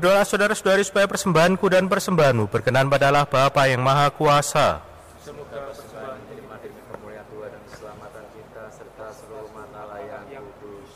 Berdoa 0.03 0.27
saudara-saudari 0.27 0.83
supaya 0.83 1.07
persembahanku 1.07 1.63
dan 1.71 1.87
persembahanmu 1.87 2.51
berkenan 2.51 2.91
pada 2.91 3.07
Allah 3.07 3.23
Bapa 3.23 3.71
yang 3.71 3.79
Maha 3.79 4.11
Kuasa. 4.11 4.83
Semoga 5.23 5.71
persembahan 5.71 6.19
ini 6.27 6.43
demi 6.43 6.81
kemuliaan 6.91 7.23
Tuhan 7.31 7.49
dan 7.55 7.61
keselamatan 7.71 8.23
kita 8.35 8.63
serta 8.67 9.05
seluruh 9.15 9.47
umat 9.55 9.71
Allah 9.71 10.03
yang 10.27 10.43
kudus. 10.59 10.91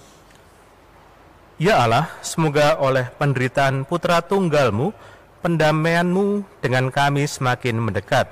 Ya 1.55 1.87
Allah, 1.87 2.11
semoga 2.19 2.75
oleh 2.83 3.07
penderitaan 3.15 3.87
putra 3.87 4.19
tunggalmu, 4.19 4.91
pendamaianmu 5.39 6.43
dengan 6.59 6.91
kami 6.91 7.31
semakin 7.31 7.79
mendekat. 7.79 8.27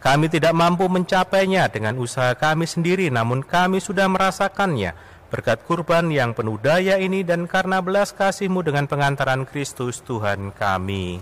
Kami 0.00 0.32
tidak 0.32 0.56
mampu 0.56 0.88
mencapainya 0.88 1.68
dengan 1.68 1.92
usaha 2.00 2.32
kami 2.32 2.64
sendiri, 2.64 3.12
namun 3.12 3.44
kami 3.44 3.84
sudah 3.84 4.08
merasakannya 4.08 4.96
berkat 5.26 5.62
kurban 5.66 6.06
yang 6.08 6.32
penuh 6.32 6.58
daya 6.58 6.96
ini 7.02 7.26
dan 7.26 7.50
karena 7.50 7.82
belas 7.82 8.14
kasihmu 8.14 8.62
dengan 8.62 8.86
pengantaran 8.86 9.42
Kristus 9.42 9.98
Tuhan 10.02 10.54
kami. 10.54 11.18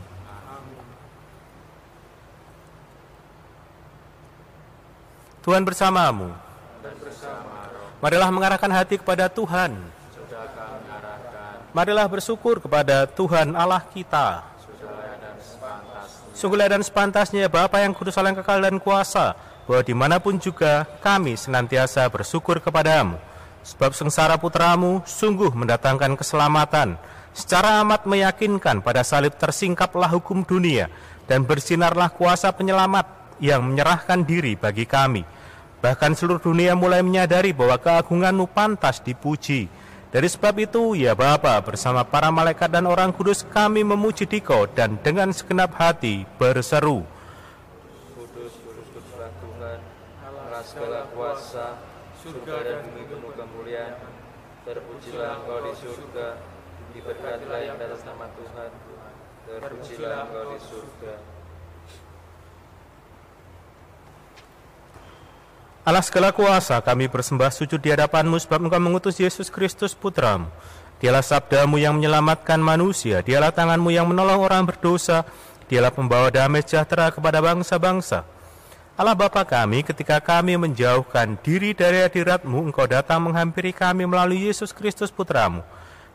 Tuhan 5.44 5.61
bersamamu. 5.61 6.32
Marilah 8.00 8.30
mengarahkan 8.32 8.72
hati 8.72 8.96
kepada 8.96 9.28
Tuhan. 9.28 9.76
Marilah 11.76 12.09
bersyukur 12.09 12.64
kepada 12.64 13.05
Tuhan 13.05 13.52
Allah 13.52 13.84
kita. 13.84 14.44
Sungguh 16.32 16.59
dan 16.59 16.82
sepantasnya 16.82 17.46
Bapa 17.46 17.78
yang 17.84 17.92
kudus 17.94 18.16
yang 18.18 18.34
kekal 18.34 18.59
dan 18.59 18.76
kuasa, 18.82 19.36
bahwa 19.68 19.82
di 19.86 19.94
mana 19.94 20.16
pun 20.18 20.34
juga 20.40 20.88
kami 20.98 21.36
senantiasa 21.38 22.09
bersyukur 22.11 22.59
kepadamu. 22.59 23.34
Sebab 23.65 23.97
sengsara 23.97 24.37
putramu 24.37 25.01
sungguh 25.09 25.49
mendatangkan 25.57 26.21
keselamatan, 26.21 27.01
secara 27.33 27.81
amat 27.81 28.05
meyakinkan 28.05 28.85
pada 28.85 29.01
salib 29.01 29.33
tersingkaplah 29.41 30.12
hukum 30.12 30.45
dunia, 30.45 30.93
dan 31.25 31.49
bersinarlah 31.49 32.12
kuasa 32.12 32.53
penyelamat 32.53 33.09
yang 33.41 33.65
menyerahkan 33.65 34.21
diri 34.21 34.53
bagi 34.53 34.85
kami. 34.85 35.25
Bahkan 35.81 36.12
seluruh 36.12 36.45
dunia 36.45 36.77
mulai 36.77 37.01
menyadari 37.01 37.57
bahwa 37.57 37.81
keagunganmu 37.81 38.53
pantas 38.53 39.01
dipuji. 39.01 39.69
Dari 40.12 40.29
sebab 40.29 40.55
itu, 40.61 40.95
ya 40.95 41.17
Bapa, 41.17 41.59
bersama 41.65 42.05
para 42.05 42.29
malaikat 42.29 42.71
dan 42.71 42.87
orang 42.87 43.11
kudus 43.11 43.43
kami 43.49 43.83
memuji 43.83 44.29
Dikau 44.29 44.69
dan 44.71 45.01
dengan 45.01 45.33
segenap 45.35 45.75
hati 45.75 46.23
berseru. 46.39 47.03
Kudus, 48.15 48.55
kudus, 48.62 48.87
kuduslah 48.95 49.33
Tuhan, 49.43 49.79
kuasa, 51.17 51.81
surga 52.25 52.57
dan 52.64 52.77
bumi 52.89 53.05
penuh 53.05 53.33
kemuliaan. 53.37 54.01
Terpujilah 54.64 55.45
engkau 55.45 55.59
di 55.61 55.72
surga, 55.77 56.29
diberkatilah 56.97 57.61
yang 57.61 57.77
atas 57.77 58.01
nama 58.09 58.33
Tuhan. 58.33 58.70
Terpujilah 59.45 60.18
engkau 60.25 60.45
di 60.57 60.59
surga. 60.64 61.14
Allah 65.85 66.01
segala 66.01 66.33
kuasa, 66.33 66.81
kami 66.81 67.12
bersembah 67.12 67.53
sujud 67.53 67.77
di 67.77 67.93
hadapanmu 67.93 68.41
sebab 68.41 68.57
engkau 68.57 68.81
mengutus 68.81 69.20
Yesus 69.20 69.53
Kristus 69.53 69.93
putramu. 69.93 70.49
Dialah 70.97 71.20
sabdamu 71.20 71.77
yang 71.77 72.01
menyelamatkan 72.01 72.57
manusia, 72.57 73.20
dialah 73.20 73.53
tanganmu 73.53 73.93
yang 73.93 74.09
menolong 74.09 74.41
orang 74.41 74.64
berdosa, 74.64 75.29
dialah 75.68 75.93
pembawa 75.93 76.33
damai 76.33 76.64
sejahtera 76.64 77.12
kepada 77.12 77.45
bangsa-bangsa. 77.45 78.34
Allah 78.95 79.18
Bapa 79.18 79.42
kami, 79.42 79.82
ketika 79.82 80.22
kami 80.22 80.55
menjauhkan 80.55 81.34
diri 81.42 81.74
dari 81.74 82.07
hadiratmu, 82.07 82.70
engkau 82.70 82.86
datang 82.86 83.26
menghampiri 83.26 83.74
kami 83.74 84.07
melalui 84.07 84.47
Yesus 84.47 84.70
Kristus 84.70 85.11
putramu. 85.11 85.66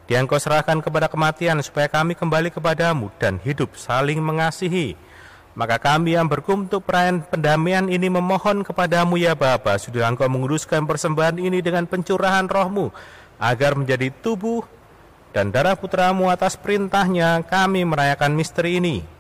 Dia 0.08 0.24
engkau 0.24 0.40
serahkan 0.40 0.80
kepada 0.80 1.12
kematian 1.12 1.60
supaya 1.60 1.92
kami 1.92 2.16
kembali 2.16 2.48
kepadamu 2.56 3.12
dan 3.20 3.36
hidup 3.44 3.76
saling 3.76 4.24
mengasihi. 4.24 4.96
Maka 5.60 5.76
kami 5.76 6.16
yang 6.16 6.32
berkum 6.32 6.72
untuk 6.72 6.88
perayaan 6.88 7.20
pendamaian 7.28 7.84
ini 7.92 8.08
memohon 8.08 8.64
kepadamu 8.64 9.20
ya 9.20 9.36
Bapa, 9.36 9.76
sudah 9.76 10.08
engkau 10.08 10.32
menguruskan 10.32 10.88
persembahan 10.88 11.36
ini 11.36 11.60
dengan 11.60 11.84
pencurahan 11.84 12.48
rohmu, 12.48 12.96
agar 13.44 13.76
menjadi 13.76 14.08
tubuh 14.24 14.64
dan 15.36 15.52
darah 15.52 15.76
putramu 15.76 16.32
atas 16.32 16.56
perintahnya 16.56 17.44
kami 17.44 17.84
merayakan 17.84 18.40
misteri 18.40 18.80
ini. 18.80 19.19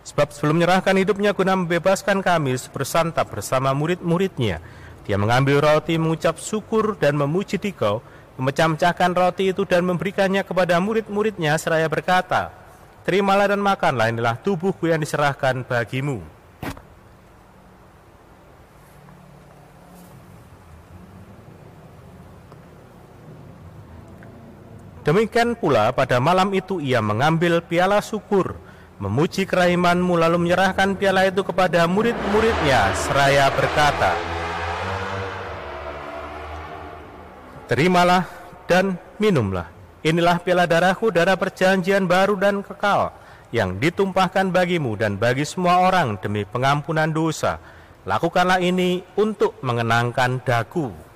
Sebab 0.00 0.32
sebelum 0.32 0.60
menyerahkan 0.60 0.96
hidupnya 0.96 1.36
guna 1.36 1.54
membebaskan 1.54 2.24
kami 2.24 2.56
bersantap 2.72 3.28
bersama 3.28 3.76
murid-muridnya, 3.76 4.64
dia 5.04 5.16
mengambil 5.20 5.60
roti, 5.60 6.00
mengucap 6.00 6.40
syukur 6.40 6.96
dan 6.96 7.20
memuji 7.20 7.60
dikau, 7.60 8.00
memecah-mecahkan 8.40 9.12
roti 9.12 9.52
itu 9.52 9.68
dan 9.68 9.84
memberikannya 9.84 10.40
kepada 10.40 10.80
murid-muridnya 10.80 11.60
seraya 11.60 11.90
berkata, 11.90 12.52
Terimalah 13.04 13.48
dan 13.52 13.60
makanlah 13.64 14.12
inilah 14.12 14.36
tubuhku 14.40 14.88
yang 14.88 15.00
diserahkan 15.00 15.64
bagimu. 15.64 16.20
Demikian 25.00 25.56
pula 25.56 25.90
pada 25.96 26.20
malam 26.20 26.52
itu 26.52 26.76
ia 26.76 27.00
mengambil 27.00 27.64
piala 27.64 28.04
syukur, 28.04 28.60
memuji 29.00 29.48
kerahimanmu 29.48 30.12
lalu 30.20 30.46
menyerahkan 30.46 30.92
piala 30.92 31.24
itu 31.24 31.40
kepada 31.40 31.88
murid-muridnya 31.88 32.92
seraya 32.92 33.48
berkata, 33.48 34.12
Terimalah 37.64 38.28
dan 38.68 39.00
minumlah. 39.16 39.64
Inilah 40.04 40.42
piala 40.44 40.68
darahku, 40.68 41.08
darah 41.08 41.38
perjanjian 41.38 42.04
baru 42.04 42.36
dan 42.36 42.60
kekal, 42.60 43.14
yang 43.52 43.80
ditumpahkan 43.80 44.52
bagimu 44.52 44.96
dan 45.00 45.16
bagi 45.16 45.48
semua 45.48 45.86
orang 45.86 46.18
demi 46.20 46.44
pengampunan 46.44 47.08
dosa. 47.08 47.62
Lakukanlah 48.04 48.58
ini 48.64 49.04
untuk 49.16 49.60
mengenangkan 49.60 50.40
daku. 50.40 51.09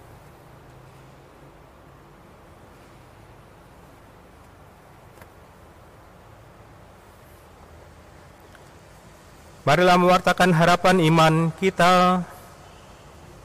Marilah 9.65 9.97
mewartakan 9.97 10.53
harapan 10.53 11.01
iman 11.09 11.49
kita. 11.57 12.21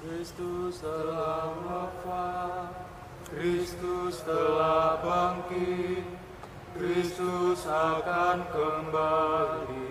Kristus 0.03 0.84
telah 0.84 1.47
wafat, 1.63 2.76
Kristus 3.32 4.20
telah 4.28 4.99
bangkit, 4.99 6.03
Kristus 6.76 7.63
akan 7.63 8.43
kembali. 8.51 9.88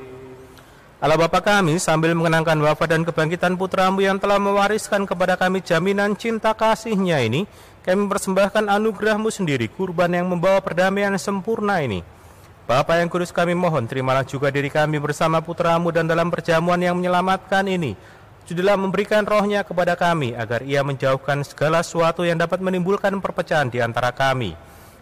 Allah 1.01 1.17
Bapa 1.17 1.41
kami 1.41 1.81
sambil 1.81 2.13
mengenangkan 2.13 2.61
wafat 2.61 2.93
dan 2.93 3.09
kebangkitan 3.09 3.57
putramu 3.57 4.05
yang 4.05 4.21
telah 4.21 4.37
mewariskan 4.37 5.09
kepada 5.09 5.33
kami 5.33 5.65
jaminan 5.65 6.13
cinta 6.13 6.53
kasihnya 6.53 7.25
ini, 7.25 7.49
kami 7.89 8.05
persembahkan 8.05 8.69
anugerahmu 8.69 9.33
sendiri, 9.33 9.73
kurban 9.73 10.13
yang 10.13 10.29
membawa 10.29 10.61
perdamaian 10.61 11.17
sempurna 11.17 11.81
ini. 11.81 12.05
Bapa 12.69 13.01
yang 13.01 13.09
kudus 13.09 13.33
kami 13.33 13.57
mohon, 13.57 13.89
terimalah 13.89 14.29
juga 14.29 14.53
diri 14.53 14.69
kami 14.69 15.01
bersama 15.01 15.41
putramu 15.41 15.89
dan 15.89 16.05
dalam 16.05 16.29
perjamuan 16.29 16.77
yang 16.77 17.01
menyelamatkan 17.01 17.65
ini. 17.65 17.97
Sudilah 18.45 18.77
memberikan 18.77 19.25
rohnya 19.25 19.65
kepada 19.65 19.97
kami, 19.97 20.37
agar 20.37 20.61
ia 20.61 20.85
menjauhkan 20.85 21.49
segala 21.49 21.81
sesuatu 21.81 22.29
yang 22.29 22.37
dapat 22.37 22.61
menimbulkan 22.61 23.17
perpecahan 23.25 23.73
di 23.73 23.81
antara 23.81 24.13
kami. 24.13 24.53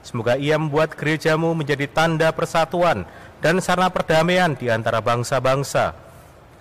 Semoga 0.06 0.38
ia 0.38 0.54
membuat 0.54 0.94
gerejamu 0.94 1.58
menjadi 1.58 1.90
tanda 1.90 2.30
persatuan 2.30 3.02
dan 3.42 3.58
sarana 3.58 3.90
perdamaian 3.90 4.54
di 4.54 4.70
antara 4.70 5.02
bangsa-bangsa. 5.02 5.90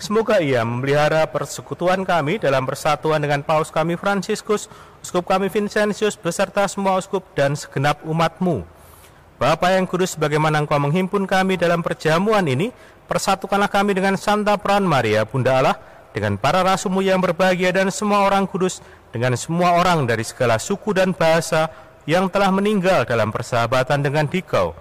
Semoga 0.01 0.41
ia 0.41 0.66
memelihara 0.66 1.30
persekutuan 1.30 2.01
kami 2.01 2.41
dalam 2.41 2.66
persatuan 2.66 3.22
dengan 3.22 3.45
paus 3.45 3.70
kami 3.70 3.93
Fransiskus, 3.93 4.74
uskup 5.06 5.30
kami 5.30 5.53
Vincentius, 5.53 6.18
beserta 6.18 6.66
semua 6.66 6.97
uskup 6.97 7.22
dan 7.38 7.53
segenap 7.53 8.01
umatmu. 8.10 8.74
Bapa 9.36 9.75
yang 9.75 9.83
kudus, 9.83 10.15
bagaimana 10.15 10.63
engkau 10.63 10.79
menghimpun 10.79 11.27
kami 11.27 11.59
dalam 11.59 11.83
perjamuan 11.83 12.47
ini, 12.47 12.71
persatukanlah 13.03 13.67
kami 13.67 13.91
dengan 13.91 14.15
Santa 14.15 14.55
Peran 14.55 14.88
Maria, 14.88 15.27
Bunda 15.27 15.59
Allah, 15.59 15.75
dengan 16.15 16.39
para 16.39 16.63
rasumu 16.63 17.03
yang 17.03 17.19
berbahagia 17.19 17.75
dan 17.75 17.91
semua 17.91 18.23
orang 18.23 18.47
kudus, 18.47 18.79
dengan 19.11 19.36
semua 19.36 19.75
orang 19.75 20.07
dari 20.07 20.23
segala 20.23 20.55
suku 20.55 20.95
dan 20.95 21.11
bahasa 21.11 21.67
yang 22.07 22.31
telah 22.31 22.47
meninggal 22.47 23.03
dalam 23.03 23.27
persahabatan 23.36 24.07
dengan 24.07 24.23
dikau. 24.23 24.71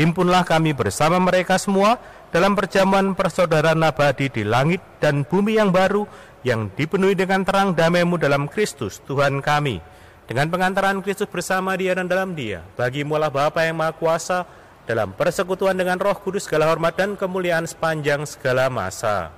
Himpunlah 0.00 0.48
kami 0.48 0.72
bersama 0.72 1.20
mereka 1.20 1.60
semua 1.60 2.00
dalam 2.32 2.56
perjamuan 2.56 3.12
persaudaraan 3.12 3.84
abadi 3.84 4.32
di 4.32 4.40
langit 4.40 4.80
dan 5.04 5.28
bumi 5.28 5.60
yang 5.60 5.68
baru, 5.68 6.08
yang 6.48 6.72
dipenuhi 6.72 7.12
dengan 7.12 7.44
terang 7.44 7.76
damai-Mu 7.76 8.16
dalam 8.16 8.48
Kristus, 8.48 9.04
Tuhan 9.04 9.44
kami 9.44 9.97
dengan 10.28 10.52
pengantaran 10.52 11.00
Kristus 11.00 11.24
bersama 11.24 11.72
dia 11.72 11.96
dan 11.96 12.04
dalam 12.04 12.36
dia, 12.36 12.60
bagi 12.76 13.00
mulah 13.00 13.32
Bapa 13.32 13.64
yang 13.64 13.80
Maha 13.80 13.96
Kuasa, 13.96 14.44
dalam 14.84 15.16
persekutuan 15.16 15.72
dengan 15.72 15.96
roh 15.96 16.12
kudus 16.20 16.44
segala 16.44 16.68
hormat 16.68 16.92
dan 17.00 17.16
kemuliaan 17.16 17.64
sepanjang 17.64 18.28
segala 18.28 18.68
masa. 18.68 19.32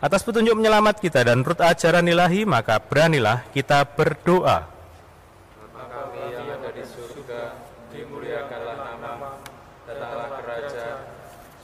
Atas 0.00 0.24
petunjuk 0.24 0.56
menyelamat 0.56 1.04
kita 1.04 1.20
dan 1.20 1.44
rut 1.44 1.60
ajaran 1.60 2.08
ilahi, 2.08 2.48
maka 2.48 2.80
beranilah 2.80 3.44
kita 3.52 3.84
berdoa. 3.84 4.72
Di 6.76 6.84
surga, 6.84 7.56
dimuliakanlah 7.88 8.76
nama, 9.00 9.40
datanglah 9.88 10.28
kerajaan, 10.44 10.98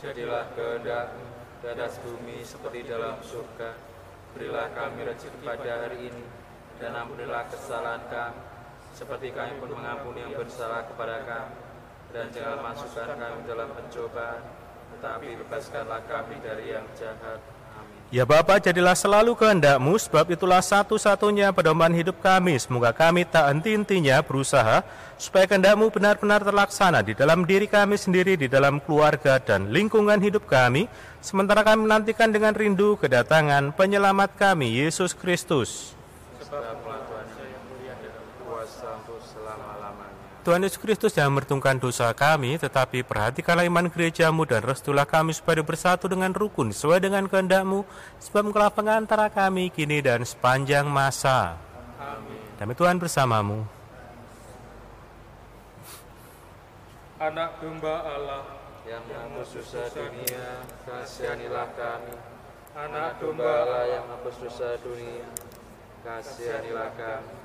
jadilah 0.00 0.44
kehendak 0.56 1.12
di 1.60 1.66
atas 1.68 2.00
bumi 2.00 2.40
seperti 2.40 2.88
dalam 2.88 3.20
surga. 3.20 3.76
Berilah 4.32 4.72
kami 4.72 5.04
rezeki 5.04 5.44
pada 5.44 5.72
hari 5.84 6.08
ini, 6.08 6.24
dan 6.82 6.98
ampunilah 6.98 7.46
kesalahan 7.46 8.02
kami, 8.10 8.42
seperti 8.98 9.30
kami 9.30 9.54
pun 9.62 9.70
mengampuni 9.70 10.26
yang 10.26 10.34
bersalah 10.34 10.82
kepada 10.90 11.22
kami. 11.22 11.54
Dan 12.10 12.26
jangan 12.34 12.58
masukkan 12.60 13.14
kami 13.14 13.40
dalam 13.46 13.70
pencobaan, 13.70 14.42
tetapi 14.98 15.28
bebaskanlah 15.46 16.02
kami 16.10 16.36
dari 16.42 16.74
yang 16.74 16.84
jahat. 16.98 17.40
Amin. 17.72 18.02
Ya 18.12 18.28
Bapa, 18.28 18.60
jadilah 18.60 18.92
selalu 18.92 19.32
kehendakmu, 19.32 19.96
sebab 19.96 20.28
itulah 20.28 20.60
satu-satunya 20.60 21.54
pedoman 21.56 21.88
hidup 21.94 22.20
kami. 22.20 22.60
Semoga 22.60 22.92
kami 22.92 23.24
tak 23.24 23.48
henti-hentinya 23.48 24.20
berusaha, 24.20 24.84
supaya 25.16 25.48
kehendakmu 25.48 25.88
benar-benar 25.88 26.44
terlaksana 26.44 27.00
di 27.00 27.16
dalam 27.16 27.48
diri 27.48 27.64
kami 27.64 27.96
sendiri, 27.96 28.36
di 28.36 28.50
dalam 28.50 28.76
keluarga 28.84 29.40
dan 29.40 29.72
lingkungan 29.72 30.20
hidup 30.20 30.44
kami, 30.44 30.84
sementara 31.24 31.64
kami 31.64 31.88
menantikan 31.88 32.28
dengan 32.28 32.52
rindu 32.52 33.00
kedatangan 33.00 33.72
penyelamat 33.72 34.36
kami, 34.36 34.84
Yesus 34.84 35.16
Kristus. 35.16 36.01
Tuhan 36.52 37.26
yang 37.48 37.64
mulia 37.72 37.94
dan 37.96 38.12
kuasa 38.44 39.00
untuk 39.00 39.16
selama-lamanya. 39.24 40.20
Tuhan 40.42 40.60
Yesus 40.60 40.76
Kristus 40.76 41.14
jangan 41.16 41.38
mertungkan 41.40 41.78
dosa 41.80 42.12
kami, 42.12 42.60
tetapi 42.60 43.06
perhatikanlah 43.06 43.64
iman 43.64 43.88
gerejamu 43.88 44.44
dan 44.44 44.60
restulah 44.60 45.08
kami 45.08 45.32
supaya 45.32 45.64
bersatu 45.64 46.12
dengan 46.12 46.34
rukun 46.34 46.74
sesuai 46.74 46.98
dengan 47.00 47.24
kehendakmu, 47.30 47.88
sebab 48.20 48.50
engkaulah 48.50 48.74
pengantara 48.74 49.32
kami 49.32 49.72
kini 49.72 50.04
dan 50.04 50.26
sepanjang 50.28 50.84
masa. 50.84 51.56
Damai 52.60 52.76
Tuhan 52.76 53.00
bersamamu. 53.00 53.64
Anak 57.22 57.62
domba 57.62 58.02
Allah, 58.02 58.44
Yang 58.82 59.02
menghapus 59.14 59.48
dosa 59.54 59.82
dunia, 59.94 60.46
kasihanilah 60.82 61.70
kami. 61.78 62.18
anak 62.74 63.22
Domba 63.22 63.46
domba 63.46 63.50
Allah 63.62 63.82
yang 63.94 64.04
menghapus 64.10 64.36
dosa 64.42 64.74
dunia, 64.82 65.22
kasihanilah 66.02 66.90
kami. 66.98 67.36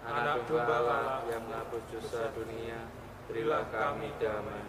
Anak 0.00 0.48
domba 0.48 0.74
Allah 0.80 1.20
yang 1.28 1.44
menghapus 1.44 1.82
dosa 1.92 2.32
dunia, 2.32 2.80
berilah 3.28 3.68
kami 3.68 4.08
damai. 4.16 4.64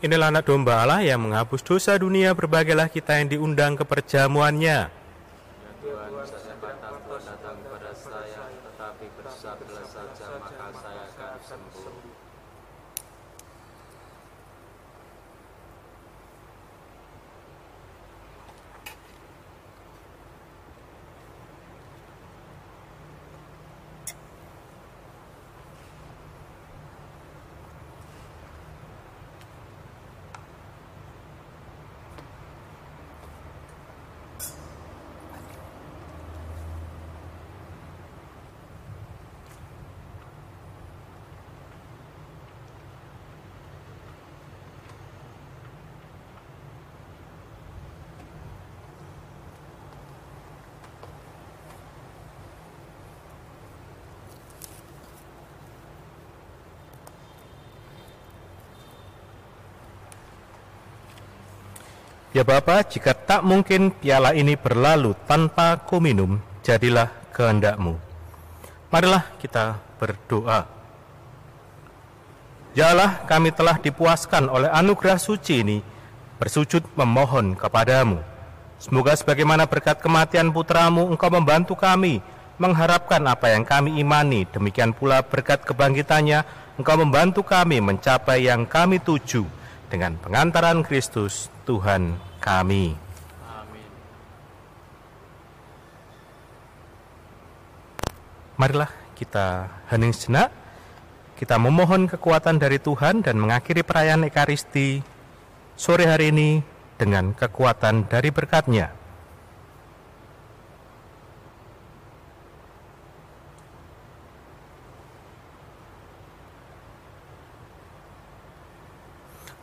Inilah 0.00 0.32
anak 0.32 0.48
domba 0.48 0.84
Allah 0.84 1.00
yang 1.04 1.20
menghapus 1.24 1.60
dosa 1.64 1.96
dunia, 1.96 2.32
berbagailah 2.36 2.88
kita 2.92 3.20
yang 3.20 3.28
diundang 3.28 3.76
ke 3.76 3.84
perjamuannya. 3.84 4.88
Tuhan, 5.80 6.08
saya 6.24 6.56
patah 6.60 6.96
Tuhan 7.04 7.22
datang 7.24 7.56
kepada 7.64 7.92
saya, 7.96 8.42
tetapi 8.48 9.06
bersabdalah 9.16 9.86
saja 9.88 10.24
maka 10.40 10.66
saya 10.76 11.04
akan 11.08 11.40
sembuh. 11.44 11.80
Ya 62.40 62.48
Bapa, 62.48 62.80
jika 62.80 63.12
tak 63.12 63.44
mungkin 63.44 63.92
piala 63.92 64.32
ini 64.32 64.56
berlalu 64.56 65.12
tanpa 65.28 65.76
ku 65.76 66.00
minum, 66.00 66.40
jadilah 66.64 67.12
kehendakmu. 67.36 68.00
Marilah 68.88 69.28
kita 69.36 69.76
berdoa. 70.00 70.64
Ya 72.72 72.96
Allah, 72.96 73.20
kami 73.28 73.52
telah 73.52 73.76
dipuaskan 73.76 74.48
oleh 74.48 74.72
anugerah 74.72 75.20
suci 75.20 75.60
ini, 75.60 75.84
bersujud 76.40 76.80
memohon 76.96 77.60
kepadamu. 77.60 78.24
Semoga 78.80 79.12
sebagaimana 79.20 79.68
berkat 79.68 80.00
kematian 80.00 80.48
putramu, 80.48 81.12
engkau 81.12 81.28
membantu 81.28 81.76
kami 81.76 82.24
mengharapkan 82.56 83.20
apa 83.28 83.52
yang 83.52 83.68
kami 83.68 84.00
imani. 84.00 84.48
Demikian 84.48 84.96
pula 84.96 85.20
berkat 85.20 85.60
kebangkitannya, 85.68 86.40
engkau 86.80 86.96
membantu 87.04 87.44
kami 87.44 87.84
mencapai 87.84 88.48
yang 88.48 88.64
kami 88.64 88.96
tuju 88.96 89.44
dengan 89.92 90.16
pengantaran 90.16 90.80
Kristus 90.80 91.52
Tuhan 91.68 92.29
kami. 92.40 92.96
Amin. 93.44 93.90
Marilah 98.56 98.90
kita 99.14 99.68
hening 99.92 100.16
sejenak, 100.16 100.48
kita 101.36 101.60
memohon 101.60 102.08
kekuatan 102.08 102.56
dari 102.56 102.80
Tuhan 102.80 103.20
dan 103.20 103.36
mengakhiri 103.36 103.84
perayaan 103.84 104.24
Ekaristi 104.24 105.04
sore 105.76 106.08
hari 106.08 106.32
ini 106.32 106.64
dengan 106.96 107.36
kekuatan 107.36 108.08
dari 108.08 108.32
berkatnya. 108.32 108.92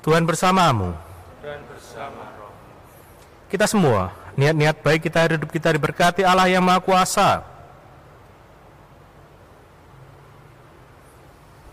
Tuhan 0.07 0.23
bersamamu. 0.23 1.07
Kita 3.47 3.63
semua, 3.63 4.11
niat-niat 4.35 4.83
baik 4.83 5.07
kita 5.07 5.23
hidup 5.23 5.47
kita 5.47 5.71
diberkati 5.71 6.19
Allah 6.27 6.51
yang 6.51 6.59
Maha 6.59 6.83
Kuasa. 6.83 7.47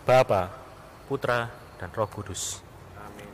Bapa, 0.07 0.55
Putra, 1.11 1.51
dan 1.81 1.91
Roh 1.91 2.07
Kudus. 2.07 2.63
Amin. 3.01 3.27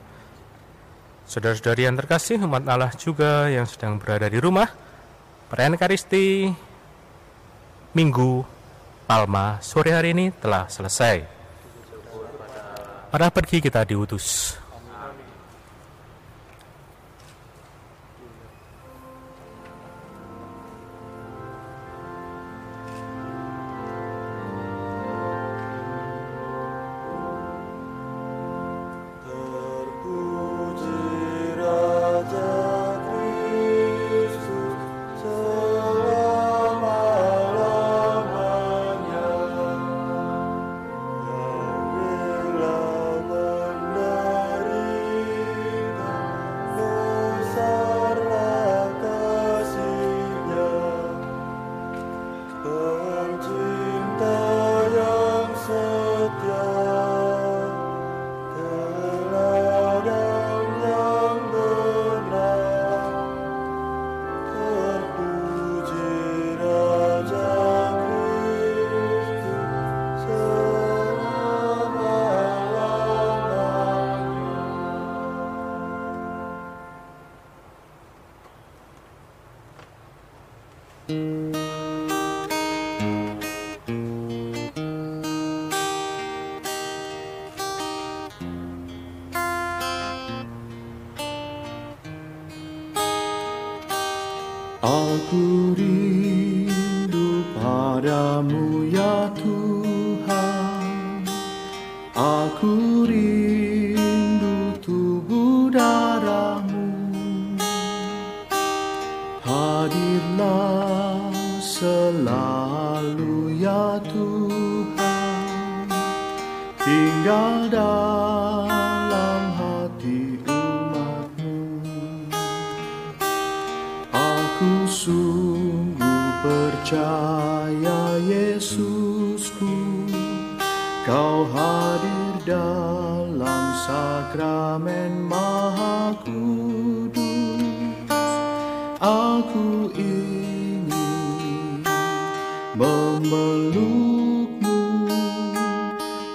Saudara-saudari 1.29 1.85
yang 1.85 1.99
terkasih, 2.01 2.41
umat 2.47 2.65
Allah 2.65 2.95
juga 2.97 3.51
yang 3.53 3.67
sedang 3.69 4.01
berada 4.01 4.25
di 4.31 4.39
rumah, 4.41 4.71
perayaan 5.53 5.77
Ekaristi 5.77 6.49
Minggu 7.91 8.47
Palma 9.11 9.59
sore 9.59 9.91
hari 9.91 10.15
ini 10.15 10.31
telah 10.31 10.71
selesai. 10.71 11.27
Pada 13.11 13.27
pergi 13.35 13.59
kita 13.59 13.83
diutus. 13.83 14.55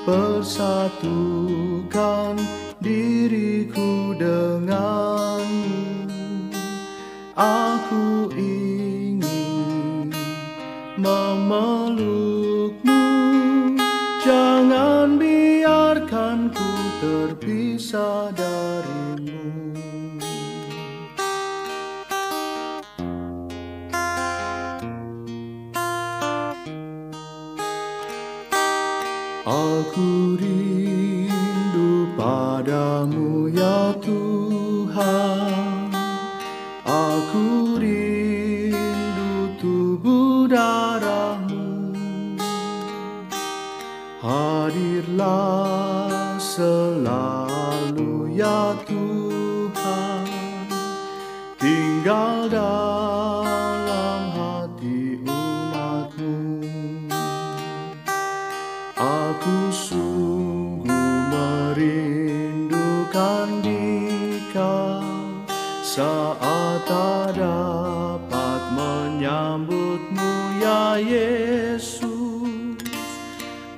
persatukan 0.06 1.18
diriku 2.78 4.14
denganmu 4.14 5.82
aku 7.34 8.30
ingin 8.38 10.14
memelukmu. 11.02 12.14
Jangan 14.22 15.18
biarkan 15.18 16.54
ku 16.54 16.70
terpisah 17.02 18.30
dari 18.38 18.55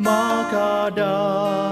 maka 0.07 0.87
dah. 0.95 1.66